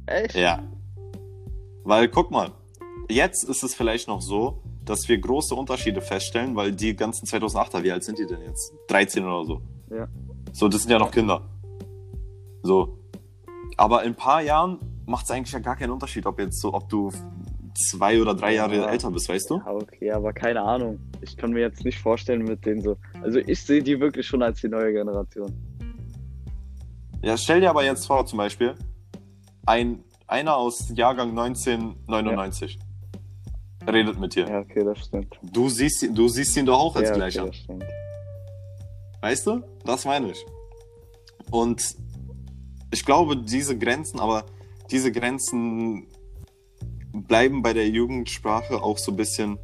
Echt? 0.06 0.36
Ja. 0.36 0.64
Weil, 1.84 2.10
guck 2.10 2.32
mal, 2.32 2.52
jetzt 3.10 3.44
ist 3.44 3.64
es 3.64 3.74
vielleicht 3.74 4.08
noch 4.08 4.22
so, 4.22 4.62
dass 4.86 5.08
wir 5.08 5.18
große 5.18 5.56
Unterschiede 5.56 6.02
feststellen, 6.02 6.56
weil 6.56 6.72
die 6.72 6.96
ganzen 6.96 7.26
2008er, 7.26 7.84
wie 7.84 7.92
alt 7.92 8.04
sind 8.04 8.18
die 8.20 8.26
denn 8.26 8.42
jetzt? 8.42 8.74
13 8.88 9.24
oder 9.24 9.46
so. 9.46 9.62
Ja. 9.90 10.08
So, 10.54 10.68
das 10.68 10.82
sind 10.82 10.92
ja 10.92 11.00
noch 11.00 11.12
Kinder. 11.12 11.42
So. 12.64 13.00
Aber 13.78 14.04
in 14.04 14.12
ein 14.12 14.16
paar 14.16 14.42
Jahren 14.42 14.80
macht 15.06 15.26
es 15.26 15.32
eigentlich 15.32 15.54
ja 15.54 15.60
gar 15.60 15.76
keinen 15.76 15.92
Unterschied, 15.92 16.26
ob 16.26 16.40
jetzt 16.40 16.60
so, 16.60 16.74
ob 16.74 16.90
du 16.90 17.12
zwei 17.74 18.22
oder 18.22 18.34
drei 18.34 18.54
Jahre 18.56 18.76
Ja. 18.76 18.90
älter 18.90 19.12
bist, 19.12 19.30
weißt 19.30 19.50
du? 19.50 19.58
Ja, 19.58 19.72
okay, 19.72 20.12
aber 20.12 20.34
keine 20.34 20.62
Ahnung. 20.62 21.00
Ich 21.22 21.36
kann 21.38 21.52
mir 21.52 21.62
jetzt 21.62 21.84
nicht 21.86 22.00
vorstellen 22.00 22.44
mit 22.44 22.66
denen 22.66 22.82
so. 22.82 22.98
Also 23.22 23.40
ich 23.40 23.62
sehe 23.64 23.82
die 23.84 24.00
wirklich 24.00 24.26
schon 24.28 24.42
als 24.44 24.62
die 24.62 24.68
neue 24.70 24.92
Generation. 24.94 25.52
Ja, 27.24 27.38
stell 27.38 27.62
dir 27.62 27.70
aber 27.70 27.84
jetzt 27.84 28.08
vor, 28.08 28.26
zum 28.26 28.38
Beispiel, 28.38 28.76
ein, 29.66 30.04
einer 30.28 30.56
aus 30.58 30.92
Jahrgang 30.96 31.30
1999 31.30 32.80
redet 33.88 34.20
mit 34.20 34.36
dir. 34.36 34.48
Ja, 34.48 34.60
okay, 34.60 34.84
das 34.84 35.00
stimmt. 35.06 35.40
Du, 35.44 35.70
siehst, 35.70 36.04
ihn- 36.04 36.16
du 36.16 36.28
siehst 36.28 36.56
ihn 36.58 36.66
doch 36.66 36.80
auch 36.80 36.96
als 36.96 37.10
ja, 37.10 37.16
gleich 37.16 37.40
okay, 37.40 37.48
das 37.48 37.56
stimmt. 37.58 37.84
Weißt 39.22 39.48
du? 39.48 39.62
Das 39.86 40.06
meine 40.06 40.32
ich. 40.32 40.46
Und 41.52 41.96
ich 42.92 43.06
glaube, 43.06 43.38
diese 43.38 43.78
Grenzen, 43.78 44.20
aber 44.20 44.46
diese 44.90 45.12
Grenzen 45.12 46.08
bleiben 47.14 47.62
bei 47.62 47.74
der 47.74 47.90
Jugendsprache 47.90 48.82
auch 48.82 48.98
so 48.98 49.12
ein 49.12 49.18
bisschen. 49.18 49.58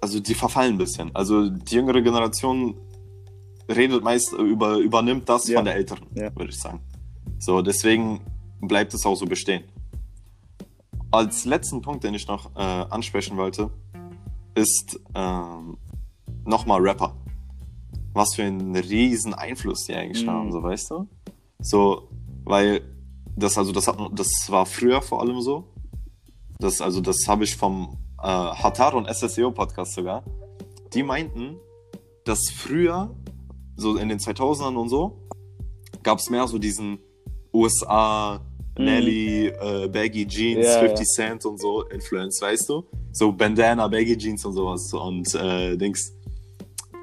Also 0.00 0.20
die 0.20 0.34
verfallen 0.34 0.74
ein 0.74 0.78
bisschen. 0.78 1.14
Also 1.14 1.48
die 1.48 1.76
jüngere 1.76 2.02
Generation 2.02 2.76
redet 3.74 4.04
meist 4.04 4.32
über, 4.32 4.76
übernimmt 4.76 5.28
das 5.28 5.48
Ja. 5.48 5.58
von 5.58 5.64
der 5.64 5.76
älteren, 5.76 6.06
Ja. 6.14 6.34
würde 6.36 6.50
ich 6.50 6.58
sagen. 6.60 6.80
So, 7.38 7.62
deswegen 7.62 8.20
bleibt 8.60 8.92
es 8.92 9.06
auch 9.06 9.14
so 9.16 9.24
bestehen. 9.24 9.64
Als 11.10 11.44
letzten 11.44 11.80
Punkt, 11.80 12.04
den 12.04 12.12
ich 12.14 12.26
noch 12.26 12.54
äh, 12.56 12.60
ansprechen 12.60 13.36
wollte, 13.36 13.70
ist 14.54 15.00
ähm, 15.14 15.78
nochmal 16.44 16.80
Rapper. 16.80 17.14
Was 18.12 18.34
für 18.34 18.42
einen 18.44 18.76
riesen 18.76 19.32
Einfluss 19.34 19.84
die 19.86 19.94
eigentlich 19.94 20.24
Mhm. 20.26 20.30
haben, 20.30 20.52
so 20.52 20.62
weißt 20.62 20.90
du? 20.90 21.08
So, 21.60 22.08
weil 22.44 22.82
das, 23.36 23.58
also 23.58 23.72
das, 23.72 23.88
hat, 23.88 23.96
das 24.12 24.28
war 24.48 24.66
früher 24.66 25.02
vor 25.02 25.20
allem 25.20 25.40
so. 25.40 25.64
Das, 26.58 26.80
also 26.80 27.00
das 27.00 27.16
habe 27.26 27.44
ich 27.44 27.56
vom 27.56 27.96
äh, 28.22 28.26
Hatar 28.26 28.94
und 28.94 29.08
SSEO 29.08 29.50
Podcast 29.50 29.94
sogar. 29.94 30.22
Die 30.92 31.02
meinten, 31.02 31.56
dass 32.24 32.50
früher, 32.50 33.14
so 33.76 33.96
in 33.96 34.08
den 34.08 34.18
2000ern 34.18 34.76
und 34.76 34.88
so, 34.88 35.28
gab 36.02 36.18
es 36.18 36.30
mehr 36.30 36.46
so 36.46 36.58
diesen 36.58 36.98
USA, 37.52 38.40
Mhm. 38.78 38.84
Nelly, 38.84 39.46
äh, 39.46 39.88
Baggy 39.88 40.26
Jeans, 40.26 40.66
Ja, 40.66 40.80
50 40.80 40.98
ja. 40.98 41.04
Cent 41.04 41.44
und 41.46 41.60
so 41.60 41.82
Influence, 41.82 42.40
weißt 42.42 42.68
du? 42.68 42.84
So 43.12 43.32
Bandana, 43.32 43.86
Baggy 43.88 44.16
Jeans 44.16 44.44
und 44.44 44.54
sowas 44.54 44.92
und 44.92 45.32
äh, 45.34 45.76
Dings, 45.76 46.12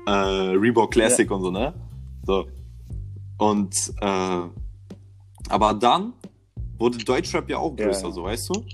äh, 0.06 0.12
Reebok 0.12 0.92
Classic 0.92 1.30
und 1.32 1.42
so, 1.42 1.52
ne? 1.52 1.74
So. 2.26 2.46
Und, 3.38 3.74
äh, 4.02 4.42
aber 5.50 5.74
dann 5.74 6.14
wurde 6.82 6.98
Deutschrap 6.98 7.50
ja 7.50 7.58
auch 7.60 7.76
größer, 7.76 8.08
ja. 8.08 8.12
so, 8.12 8.24
weißt 8.24 8.50
du? 8.50 8.66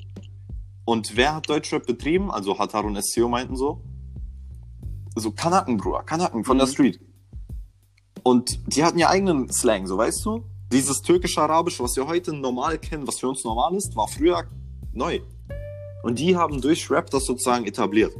Und 0.86 1.16
wer 1.16 1.36
hat 1.36 1.50
Deutschrap 1.50 1.86
betrieben? 1.86 2.32
Also 2.32 2.58
Hatar 2.58 2.86
und 2.86 2.96
SEO 3.04 3.28
meinten 3.28 3.56
so. 3.56 3.82
So 5.16 5.32
Kanaken, 5.32 5.78
Bruder, 5.78 6.04
Kanaken 6.04 6.44
von 6.44 6.58
der 6.58 6.68
Mhm. 6.68 6.72
Street. 6.72 7.00
Und 8.24 8.60
die 8.76 8.84
hatten 8.84 8.98
ja 9.00 9.10
eigenen 9.10 9.50
Slang, 9.52 9.86
so 9.88 9.98
weißt 9.98 10.26
du? 10.26 10.44
Dieses 10.72 11.02
türkisch-arabische, 11.02 11.84
was 11.84 11.96
wir 11.96 12.08
heute 12.08 12.34
normal 12.34 12.78
kennen, 12.78 13.08
was 13.08 13.20
für 13.20 13.28
uns 13.30 13.44
normal 13.44 13.74
ist, 13.76 13.96
war 13.96 14.08
früher 14.08 14.44
neu. 14.94 15.20
Und 16.04 16.20
die 16.20 16.36
haben 16.36 16.62
durch 16.62 16.90
Rap 16.92 17.10
das 17.10 17.26
sozusagen 17.26 17.66
etabliert. 17.66 18.14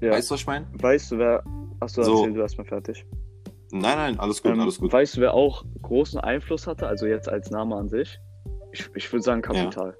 Ja. 0.00 0.12
Weißt 0.12 0.30
du, 0.30 0.34
was 0.34 0.40
ich 0.40 0.46
meine? 0.46 0.66
Weißt 0.74 1.10
du, 1.12 1.18
wer. 1.18 1.42
Achso, 1.80 2.02
So. 2.02 2.18
erzähl 2.18 2.34
du 2.34 2.40
erstmal 2.40 2.66
fertig. 2.66 3.04
Nein, 3.72 3.96
nein, 3.96 4.18
alles 4.20 4.42
gut, 4.42 4.52
Ähm, 4.52 4.60
alles 4.60 4.78
gut. 4.78 4.92
Weißt 4.92 5.16
du, 5.16 5.20
wer 5.20 5.34
auch 5.34 5.64
großen 5.82 6.18
Einfluss 6.20 6.66
hatte, 6.66 6.86
also 6.88 7.06
jetzt 7.06 7.28
als 7.28 7.50
Name 7.50 7.76
an 7.76 7.88
sich? 7.88 8.18
Ich, 8.72 8.88
ich 8.94 9.12
würde 9.12 9.22
sagen 9.22 9.42
Kapital. 9.42 9.96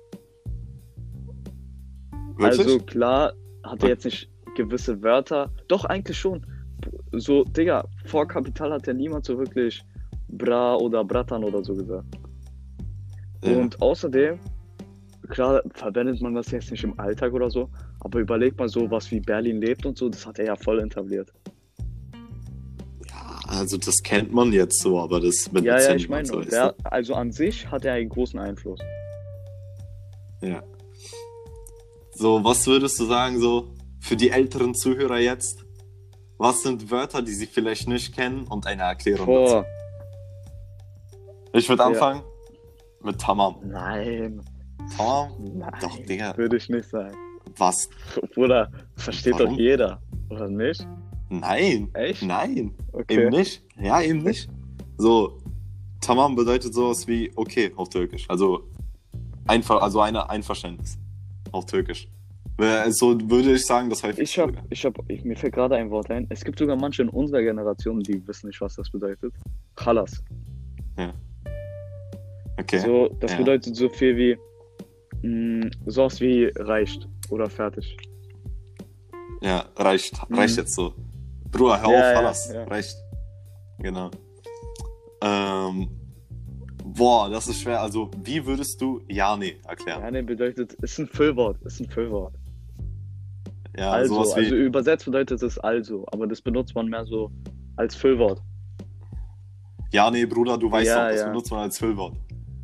Wirklich? 2.37 2.59
Also 2.59 2.79
klar, 2.81 3.33
hat 3.65 3.83
er 3.83 3.91
jetzt 3.91 4.05
nicht 4.05 4.31
gewisse 4.57 5.03
Wörter. 5.03 5.51
Doch, 5.69 5.85
eigentlich 5.85 6.19
schon. 6.19 6.45
So, 7.13 7.45
Digga, 7.45 7.85
vor 8.07 8.27
Kapital 8.27 8.73
hat 8.73 8.87
ja 8.87 8.95
niemand 8.95 9.25
so 9.25 9.39
wirklich 9.39 9.85
Bra 10.29 10.77
oder 10.77 11.05
Bratan 11.05 11.45
oder 11.45 11.63
so 11.63 11.75
gesagt. 11.75 12.07
Ja. 13.45 13.57
Und 13.59 13.81
außerdem, 13.83 14.39
klar, 15.29 15.63
verwendet 15.75 16.21
man 16.21 16.35
das 16.35 16.51
jetzt 16.51 16.71
nicht 16.71 16.85
im 16.85 16.99
Alltag 16.99 17.33
oder 17.33 17.51
so, 17.51 17.69
aber 18.01 18.21
überleg 18.21 18.59
mal 18.59 18.69
so, 18.69 18.91
was 18.91 19.11
wie 19.11 19.21
Berlin 19.21 19.61
lebt 19.61 19.85
und 19.87 19.99
so, 19.99 20.09
das 20.09 20.27
hat 20.27 20.39
er 20.39 20.47
ja 20.47 20.57
voll 20.57 20.81
etabliert. 20.81 21.33
Also 23.61 23.77
das 23.77 24.03
kennt 24.03 24.33
man 24.33 24.53
jetzt 24.53 24.81
so, 24.81 24.99
aber 24.99 25.21
das 25.21 25.53
mit 25.53 25.65
Ja, 25.65 25.79
ja, 25.81 25.95
ich 25.95 26.09
meine, 26.09 26.27
so, 26.27 26.41
der, 26.41 26.75
also 26.85 27.15
an 27.15 27.31
sich 27.31 27.71
hat 27.71 27.85
er 27.85 27.95
einen 27.95 28.09
großen 28.09 28.39
Einfluss. 28.41 28.81
Ja. 30.43 30.63
So, 32.13 32.43
was 32.43 32.67
würdest 32.67 32.99
du 32.99 33.05
sagen, 33.05 33.39
so 33.39 33.69
für 34.01 34.17
die 34.17 34.31
älteren 34.31 34.75
Zuhörer 34.75 35.19
jetzt? 35.19 35.65
Was 36.39 36.63
sind 36.63 36.91
Wörter, 36.91 37.21
die 37.23 37.33
sie 37.33 37.47
vielleicht 37.47 37.87
nicht 37.87 38.15
kennen 38.15 38.45
und 38.49 38.67
eine 38.67 38.83
Erklärung 38.83 39.27
dazu? 39.27 39.55
Boah, 39.57 39.67
Ich 41.53 41.69
würde 41.69 41.83
Ja. 41.83 41.89
anfangen 41.89 42.23
mit 43.03 43.21
Tamam. 43.21 43.57
nein, 43.65 44.41
Tamam? 44.97 45.33
nein, 45.59 45.73
Doch, 45.83 45.99
Digga. 45.99 46.37
würde 46.37 46.57
ich 46.57 46.69
nicht 46.69 46.89
sagen. 46.89 47.15
Was? 47.57 47.89
Bruder, 48.35 48.71
versteht 48.97 49.35
Warum? 49.35 49.51
doch 49.51 49.59
jeder, 49.59 50.01
oder 50.31 50.49
nicht? 50.49 50.87
Nein. 51.31 51.89
Echt? 51.95 52.23
Nein. 52.23 52.75
Okay. 52.93 53.23
Eben 53.23 53.31
nicht. 53.31 53.63
Ja, 53.81 54.03
eben 54.03 54.23
nicht. 54.23 54.49
So, 54.99 55.41
Tamam 56.01 56.35
bedeutet 56.35 56.75
sowas 56.75 57.07
wie 57.07 57.31
okay 57.37 57.73
auf 57.77 57.89
Türkisch. 57.89 58.29
Also 58.29 58.69
einfach, 59.47 59.81
also 59.83 60.01
eine 60.01 60.29
Einverständnis 60.29 60.99
auf 61.53 61.67
Türkisch. 61.67 62.09
So 62.89 63.19
würde 63.31 63.55
ich 63.55 63.65
sagen, 63.65 63.89
das 63.89 64.03
häufig. 64.03 64.23
Ich 64.23 64.39
hab, 64.39 64.53
ich 64.69 64.85
hab, 64.85 64.99
ich, 65.09 65.25
mir 65.25 65.37
fällt 65.37 65.55
gerade 65.55 65.77
ein 65.77 65.91
Wort 65.91 66.11
ein. 66.11 66.27
Es 66.29 66.45
gibt 66.45 66.59
sogar 66.59 66.77
manche 66.77 67.03
in 67.03 67.09
unserer 67.09 67.43
Generation, 67.43 68.01
die 68.01 68.27
wissen 68.27 68.49
nicht, 68.49 68.61
was 68.61 68.77
das 68.77 68.91
bedeutet. 68.91 69.33
Chalas. 69.77 70.23
Okay. 72.59 72.79
So, 72.79 73.09
das 73.21 73.33
ja. 73.33 73.39
bedeutet 73.39 73.75
so 73.75 73.89
viel 73.89 74.17
wie 74.17 75.27
mh, 75.27 75.71
sowas 75.87 76.21
wie 76.21 76.53
reicht 76.57 77.09
oder 77.31 77.49
fertig. 77.49 77.97
Ja, 79.41 79.65
reicht. 79.77 80.29
Mhm. 80.29 80.37
Reicht 80.37 80.57
jetzt 80.59 80.75
so. 80.75 80.93
Bruder, 81.51 81.81
hör 81.83 81.91
Ja, 81.93 81.99
auf, 81.99 82.15
ja, 82.15 82.19
alles. 82.21 82.53
ja. 82.53 82.65
Reicht. 82.65 82.97
Genau. 83.79 84.11
Ähm, 85.23 85.89
boah, 86.85 87.29
das 87.31 87.49
ist 87.49 87.61
schwer. 87.63 87.81
Also, 87.81 88.11
wie 88.23 88.45
würdest 88.45 88.81
du 88.81 89.01
ja, 89.09 89.37
nee 89.37 89.57
erklären? 89.67 90.03
Ja, 90.03 90.11
nee, 90.11 90.23
bedeutet, 90.23 90.75
ist 90.75 90.99
ein 90.99 91.07
Füllwort, 91.09 91.61
ist 91.63 91.81
ein 91.81 91.89
Füllwort. 91.89 92.35
Ja, 93.77 93.93
also, 93.93 94.15
sowas 94.15 94.37
wie. 94.37 94.41
also 94.41 94.55
übersetzt 94.57 95.05
bedeutet 95.05 95.43
es 95.43 95.59
also, 95.59 96.05
aber 96.13 96.27
das 96.27 96.41
benutzt 96.43 96.75
man 96.75 96.87
mehr 96.89 97.05
so 97.07 97.31
als 97.77 97.95
Füllwort. 97.95 98.43
ja, 99.93 100.11
nee, 100.11 100.27
Bruder, 100.27 100.59
du 100.59 100.71
weißt 100.71 100.89
Ja, 100.89 101.05
doch, 101.05 101.11
das 101.13 101.21
ja. 101.21 101.27
benutzt 101.29 101.51
man 101.51 101.61
als 101.61 101.79
Füllwort. 101.79 102.17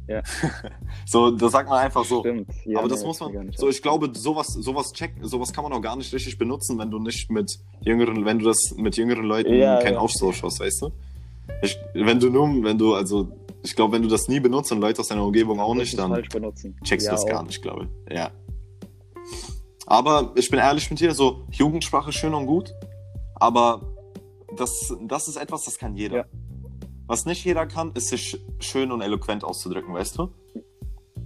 Ja. 0.09 0.23
so, 1.09 1.31
das 1.31 1.53
sagt 1.53 1.69
man 1.69 1.79
einfach 1.79 2.05
so. 2.05 2.21
Stimmt. 2.21 2.49
Ja, 2.65 2.81
aber 2.81 2.89
das 2.89 3.03
nee, 3.03 3.07
muss 3.07 3.21
man, 3.21 3.53
so 3.57 3.69
ich 3.69 3.81
glaube, 3.81 4.11
sowas, 4.13 4.49
sowas 4.49 4.93
checken, 4.93 5.25
sowas 5.25 5.53
kann 5.53 5.63
man 5.63 5.73
auch 5.73 5.81
gar 5.81 5.95
nicht 5.95 6.13
richtig 6.13 6.37
benutzen, 6.37 6.77
wenn 6.81 6.91
du 6.91 6.99
nicht 6.99 7.31
mit 7.31 7.61
jüngeren, 7.81 8.25
wenn 8.25 8.41
du 8.41 8.47
das 8.47 8.75
mit 8.77 8.97
jüngeren 8.97 9.25
Leuten 9.25 9.55
Ja, 9.55 9.81
keinen 9.81 9.95
ja. 9.95 10.01
Austausch 10.01 10.43
hast, 10.43 10.59
weißt 10.59 10.83
du? 10.83 10.91
Ich, 11.63 11.79
wenn 11.95 12.19
du 12.19 12.29
nur, 12.29 12.49
wenn 12.65 12.77
du, 12.77 12.95
also, 12.95 13.29
ich 13.63 13.77
glaube, 13.77 13.95
wenn 13.95 14.03
du 14.03 14.09
das 14.09 14.27
nie 14.27 14.41
benutzt 14.41 14.73
und 14.73 14.81
Leute 14.81 15.01
aus 15.01 15.07
deiner 15.07 15.25
Umgebung 15.25 15.61
auch 15.61 15.75
nicht, 15.75 15.97
dann 15.97 16.13
checkst 16.83 17.07
du 17.07 17.13
das 17.13 17.23
auch. 17.23 17.29
gar 17.29 17.45
nicht, 17.45 17.63
glaube 17.63 17.89
ich. 18.09 18.17
Ja. 18.17 18.33
Aber 19.87 20.33
ich 20.35 20.51
bin 20.51 20.59
ehrlich 20.59 20.91
mit 20.91 20.99
dir, 20.99 21.15
so 21.15 21.47
Jugendsprache 21.53 22.11
schön 22.11 22.35
und 22.35 22.47
gut, 22.47 22.75
aber 23.37 23.81
das, 24.57 24.93
das 25.03 25.29
ist 25.29 25.37
etwas, 25.37 25.65
das 25.65 25.79
kann 25.79 25.95
jeder. 25.95 26.27
Was 27.07 27.27
nicht 27.27 27.45
jeder 27.45 27.67
kann, 27.67 27.93
ist 27.95 28.09
sich 28.09 28.41
schön 28.59 28.91
und 28.91 29.03
eloquent 29.03 29.45
auszudrücken, 29.45 29.95
weißt 29.95 30.19
du? 30.19 30.31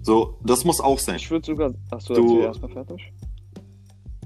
So, 0.03 0.39
das 0.45 0.65
muss 0.65 0.81
auch 0.81 0.99
sein. 0.99 1.17
Ich 1.17 1.31
würde 1.31 1.47
sogar. 1.47 1.73
Achso, 1.91 2.15
Du- 2.15 2.27
du 2.37 2.41
erstmal 2.41 2.71
fertig? 2.71 3.13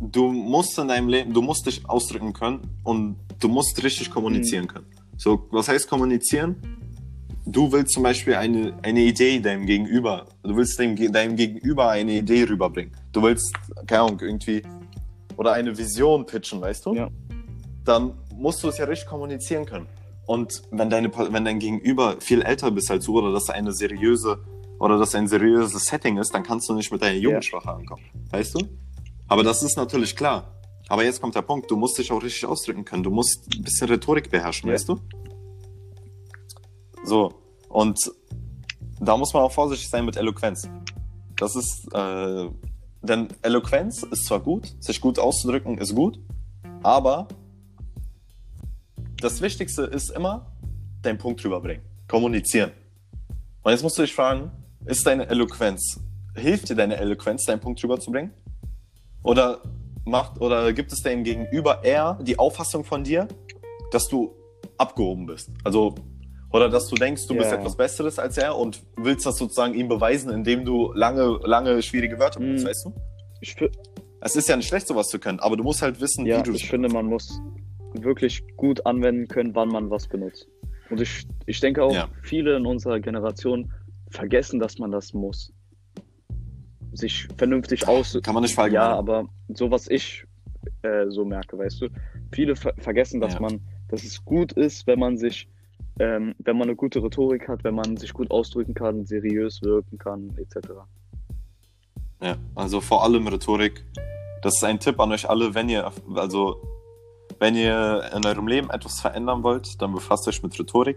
Du 0.00 0.32
musst 0.32 0.78
in 0.78 0.88
deinem 0.88 1.08
Leben, 1.08 1.32
du 1.32 1.40
musst 1.40 1.66
dich 1.66 1.88
ausdrücken 1.88 2.32
können 2.32 2.60
und 2.82 3.16
du 3.40 3.48
musst 3.48 3.82
richtig 3.82 4.10
kommunizieren 4.10 4.66
können. 4.66 4.86
So, 5.16 5.46
was 5.50 5.68
heißt 5.68 5.88
kommunizieren? 5.88 6.56
Du 7.46 7.70
willst 7.72 7.92
zum 7.94 8.02
Beispiel 8.02 8.34
eine, 8.34 8.74
eine 8.82 9.00
Idee 9.02 9.38
deinem 9.38 9.66
Gegenüber, 9.66 10.26
du 10.42 10.56
willst 10.56 10.78
dem, 10.78 10.96
deinem 11.12 11.36
Gegenüber 11.36 11.90
eine 11.90 12.12
Idee 12.18 12.44
rüberbringen. 12.44 12.92
Du 13.12 13.22
willst, 13.22 13.54
keine 13.86 14.02
Ahnung, 14.02 14.20
irgendwie, 14.20 14.62
oder 15.36 15.52
eine 15.52 15.76
Vision 15.76 16.24
pitchen, 16.26 16.60
weißt 16.60 16.86
du? 16.86 16.94
Ja. 16.94 17.08
Dann 17.84 18.14
musst 18.34 18.62
du 18.64 18.68
es 18.68 18.78
ja 18.78 18.86
richtig 18.86 19.08
kommunizieren 19.08 19.66
können. 19.66 19.86
Und 20.26 20.62
wenn, 20.70 20.88
deine, 20.88 21.10
wenn 21.32 21.44
dein 21.44 21.58
Gegenüber 21.58 22.16
viel 22.20 22.40
älter 22.42 22.70
bist 22.70 22.90
als 22.90 23.04
du 23.04 23.18
oder 23.18 23.30
das 23.32 23.50
eine 23.50 23.72
seriöse 23.72 24.38
oder 24.78 24.98
das 24.98 25.14
ein 25.14 25.26
seriöses 25.28 25.84
Setting 25.84 26.18
ist, 26.18 26.34
dann 26.34 26.42
kannst 26.42 26.68
du 26.68 26.74
nicht 26.74 26.90
mit 26.92 27.02
deiner 27.02 27.16
Jugendsprache 27.18 27.70
ankommen. 27.70 28.04
Weißt 28.30 28.54
du? 28.54 28.66
Aber 29.28 29.42
das 29.42 29.62
ist 29.62 29.76
natürlich 29.76 30.14
klar. 30.16 30.50
Aber 30.88 31.02
jetzt 31.04 31.20
kommt 31.20 31.34
der 31.34 31.42
Punkt, 31.42 31.70
du 31.70 31.76
musst 31.76 31.96
dich 31.98 32.12
auch 32.12 32.22
richtig 32.22 32.44
ausdrücken 32.46 32.84
können. 32.84 33.02
Du 33.02 33.10
musst 33.10 33.48
ein 33.54 33.62
bisschen 33.62 33.88
Rhetorik 33.88 34.30
beherrschen, 34.30 34.68
Ja. 34.68 34.74
weißt 34.74 34.88
du? 34.88 35.00
So. 37.04 37.32
Und 37.68 37.98
da 39.00 39.16
muss 39.16 39.32
man 39.32 39.42
auch 39.42 39.52
vorsichtig 39.52 39.88
sein 39.88 40.04
mit 40.04 40.16
Eloquenz. 40.16 40.68
Das 41.36 41.56
ist, 41.56 41.86
äh, 41.92 42.48
denn 43.02 43.28
Eloquenz 43.42 44.02
ist 44.04 44.26
zwar 44.26 44.40
gut, 44.40 44.74
sich 44.82 45.00
gut 45.00 45.18
auszudrücken 45.18 45.78
ist 45.78 45.94
gut, 45.94 46.18
aber 46.82 47.28
das 49.20 49.40
Wichtigste 49.40 49.82
ist 49.82 50.10
immer, 50.10 50.52
deinen 51.02 51.18
Punkt 51.18 51.44
rüberbringen. 51.44 51.82
Kommunizieren. 52.08 52.70
Und 53.62 53.72
jetzt 53.72 53.82
musst 53.82 53.98
du 53.98 54.02
dich 54.02 54.14
fragen, 54.14 54.50
ist 54.86 55.06
deine 55.06 55.28
Eloquenz, 55.28 56.00
hilft 56.36 56.68
dir 56.68 56.74
deine 56.76 56.96
Eloquenz, 56.96 57.44
deinen 57.44 57.60
Punkt 57.60 57.82
rüberzubringen? 57.82 58.32
Oder 59.22 59.60
macht, 60.04 60.40
oder 60.40 60.72
gibt 60.72 60.92
es 60.92 61.02
deinem 61.02 61.24
Gegenüber 61.24 61.82
eher 61.82 62.18
die 62.22 62.38
Auffassung 62.38 62.84
von 62.84 63.04
dir, 63.04 63.26
dass 63.90 64.06
du 64.08 64.34
abgehoben 64.76 65.26
bist? 65.26 65.50
Also, 65.64 65.94
oder 66.52 66.68
dass 66.68 66.86
du 66.88 66.96
denkst, 66.96 67.26
du 67.26 67.34
bist 67.34 67.50
Ja. 67.50 67.58
etwas 67.58 67.76
Besseres 67.76 68.18
als 68.18 68.36
er 68.38 68.56
und 68.56 68.82
willst 68.96 69.24
das 69.26 69.36
sozusagen 69.38 69.74
ihm 69.74 69.88
beweisen, 69.88 70.30
indem 70.30 70.64
du 70.64 70.92
lange, 70.92 71.38
lange 71.44 71.82
schwierige 71.82 72.18
Wörter 72.18 72.40
benutzt, 72.40 72.64
Mhm. 72.64 72.68
weißt 72.68 72.84
du? 72.86 72.94
Ich, 73.40 73.56
Es 74.20 74.36
ist 74.36 74.48
ja 74.48 74.56
nicht 74.56 74.68
schlecht, 74.68 74.86
sowas 74.86 75.08
zu 75.08 75.18
können, 75.18 75.38
aber 75.40 75.56
du 75.56 75.62
musst 75.64 75.82
halt 75.82 76.00
wissen, 76.00 76.24
ja, 76.24 76.38
wie 76.38 76.42
du 76.44 76.52
ich 76.54 76.66
finde, 76.68 76.88
man 76.88 77.06
muss 77.06 77.40
wirklich 77.94 78.42
gut 78.56 78.84
anwenden 78.86 79.28
können, 79.28 79.54
wann 79.54 79.68
man 79.68 79.90
was 79.90 80.06
benutzt. 80.08 80.46
Und 80.90 81.00
ich, 81.00 81.26
ich 81.46 81.60
denke 81.60 81.82
auch, 81.82 81.92
Ja. 81.94 82.08
viele 82.22 82.56
in 82.56 82.64
unserer 82.66 83.00
Generation 83.00 83.70
vergessen, 84.14 84.60
dass 84.60 84.78
man 84.78 84.90
das 84.90 85.12
muss. 85.12 85.52
Sich 86.92 87.26
vernünftig 87.36 87.86
aus. 87.88 88.18
Kann 88.22 88.34
man 88.34 88.42
nicht 88.42 88.52
Ja, 88.52 88.54
verallgemeinern. 88.54 88.98
aber 88.98 89.28
so 89.48 89.70
was 89.70 89.88
ich 89.88 90.24
äh, 90.82 91.06
so 91.10 91.24
merke, 91.24 91.58
weißt 91.58 91.82
du, 91.82 91.88
viele 92.32 92.56
ver 92.56 92.72
vergessen, 92.78 93.20
dass 93.20 93.34
Ja. 93.34 93.40
man, 93.40 93.60
dass 93.88 94.04
es 94.04 94.24
gut 94.24 94.52
ist, 94.52 94.86
wenn 94.86 94.98
man 94.98 95.16
sich, 95.18 95.48
ähm, 95.98 96.34
wenn 96.38 96.56
man 96.56 96.68
eine 96.68 96.76
gute 96.76 97.02
Rhetorik 97.02 97.48
hat, 97.48 97.64
wenn 97.64 97.74
man 97.74 97.96
sich 97.96 98.12
gut 98.12 98.30
ausdrücken 98.30 98.74
kann, 98.74 99.04
seriös 99.04 99.60
wirken 99.62 99.98
kann, 99.98 100.30
etc. 100.38 100.68
Ja, 102.22 102.36
also 102.54 102.80
vor 102.80 103.02
allem 103.04 103.26
Rhetorik. 103.26 103.84
Das 104.42 104.54
ist 104.56 104.64
ein 104.64 104.78
Tipp 104.78 105.00
an 105.00 105.10
euch 105.12 105.28
alle, 105.28 105.54
wenn 105.54 105.68
ihr, 105.68 105.90
also, 106.14 106.56
wenn 107.38 107.54
ihr 107.56 108.10
in 108.14 108.24
eurem 108.24 108.46
Leben 108.46 108.70
etwas 108.70 109.00
verändern 109.00 109.42
wollt, 109.42 109.80
dann 109.82 109.92
befasst 109.92 110.28
euch 110.28 110.42
mit 110.42 110.58
Rhetorik. 110.58 110.96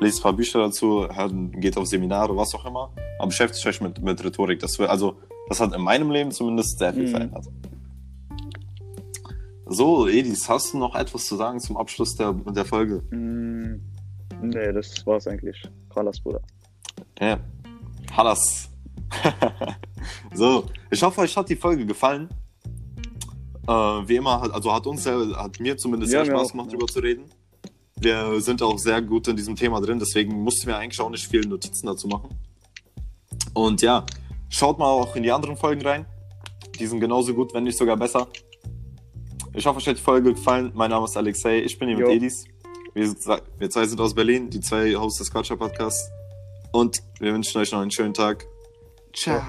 Lest 0.00 0.20
ein 0.20 0.22
paar 0.22 0.32
Bücher 0.32 0.60
dazu, 0.60 1.08
hört, 1.08 1.32
geht 1.54 1.76
auf 1.76 1.86
Seminare, 1.86 2.36
was 2.36 2.54
auch 2.54 2.64
immer. 2.64 2.92
Aber 3.18 3.28
beschäftigt 3.28 3.66
euch 3.66 3.80
mit, 3.80 4.00
mit 4.00 4.22
Rhetorik. 4.24 4.60
Das, 4.60 4.78
will- 4.78 4.86
also, 4.86 5.16
das 5.48 5.58
hat 5.60 5.74
in 5.74 5.82
meinem 5.82 6.10
Leben 6.10 6.30
zumindest 6.30 6.78
sehr 6.78 6.92
viel 6.94 7.06
Mhm. 7.06 7.10
verändert. 7.10 7.46
So, 9.66 10.08
Edis, 10.08 10.48
hast 10.48 10.72
du 10.72 10.78
noch 10.78 10.94
etwas 10.94 11.26
zu 11.26 11.36
sagen 11.36 11.60
zum 11.60 11.76
Abschluss 11.76 12.14
der, 12.16 12.32
der 12.32 12.64
Folge? 12.64 13.02
Mm, 13.14 13.80
nee, 14.40 14.72
das 14.72 15.06
war's 15.06 15.26
eigentlich. 15.26 15.60
Kralas, 15.90 16.20
Bruder. 16.20 16.40
Ja. 17.20 17.38
Hallas. 18.16 18.70
so, 20.34 20.64
ich 20.90 21.02
hoffe, 21.02 21.20
euch 21.22 21.36
hat 21.36 21.48
die 21.50 21.56
Folge 21.56 21.84
gefallen. 21.84 22.28
Äh, 23.66 23.72
wie 23.72 24.16
immer, 24.16 24.42
also 24.54 24.72
hat 24.72 24.86
uns 24.86 25.04
hat 25.06 25.60
mir 25.60 25.76
zumindest 25.76 26.12
Ja, 26.12 26.24
sehr 26.24 26.34
Spaß 26.34 26.52
gemacht, 26.52 26.68
ja. 26.68 26.78
drüber 26.78 26.86
zu 26.86 27.00
reden. 27.00 27.24
Wir 28.00 28.40
sind 28.40 28.62
auch 28.62 28.78
sehr 28.78 29.02
gut 29.02 29.28
in 29.28 29.36
diesem 29.36 29.56
Thema 29.56 29.80
drin, 29.80 29.98
deswegen 29.98 30.42
mussten 30.42 30.66
wir 30.68 30.78
eigentlich 30.78 31.00
auch 31.00 31.10
nicht 31.10 31.26
viele 31.26 31.48
Notizen 31.48 31.86
dazu 31.86 32.06
machen. 32.08 32.30
Und 33.54 33.82
ja, 33.82 34.04
schaut 34.48 34.78
mal 34.78 34.86
auch 34.86 35.16
in 35.16 35.22
die 35.22 35.32
anderen 35.32 35.56
Folgen 35.56 35.82
rein. 35.82 36.06
Die 36.78 36.86
sind 36.86 37.00
genauso 37.00 37.34
gut, 37.34 37.52
wenn 37.54 37.64
nicht 37.64 37.76
sogar 37.76 37.96
besser. 37.96 38.28
Ich 39.54 39.66
hoffe, 39.66 39.78
euch 39.78 39.88
hat 39.88 39.96
die 39.98 40.02
Folge 40.02 40.34
gefallen. 40.34 40.70
Mein 40.74 40.90
Name 40.90 41.06
ist 41.06 41.16
Alexei, 41.16 41.58
ich 41.58 41.78
bin 41.78 41.88
hier 41.88 41.98
Jo. 41.98 42.06
mit 42.06 42.16
Edis. 42.16 42.44
Wir, 42.94 43.12
wir 43.58 43.70
zwei 43.70 43.86
sind 43.86 44.00
aus 44.00 44.14
Berlin, 44.14 44.50
die 44.50 44.60
zwei 44.60 44.94
Hosts 44.94 45.18
des 45.18 45.30
Quatscher 45.32 45.56
Podcasts. 45.56 46.10
Und 46.72 46.98
wir 47.18 47.32
wünschen 47.32 47.60
euch 47.60 47.72
noch 47.72 47.80
einen 47.80 47.90
schönen 47.90 48.14
Tag. 48.14 48.46
Ciao. 49.14 49.42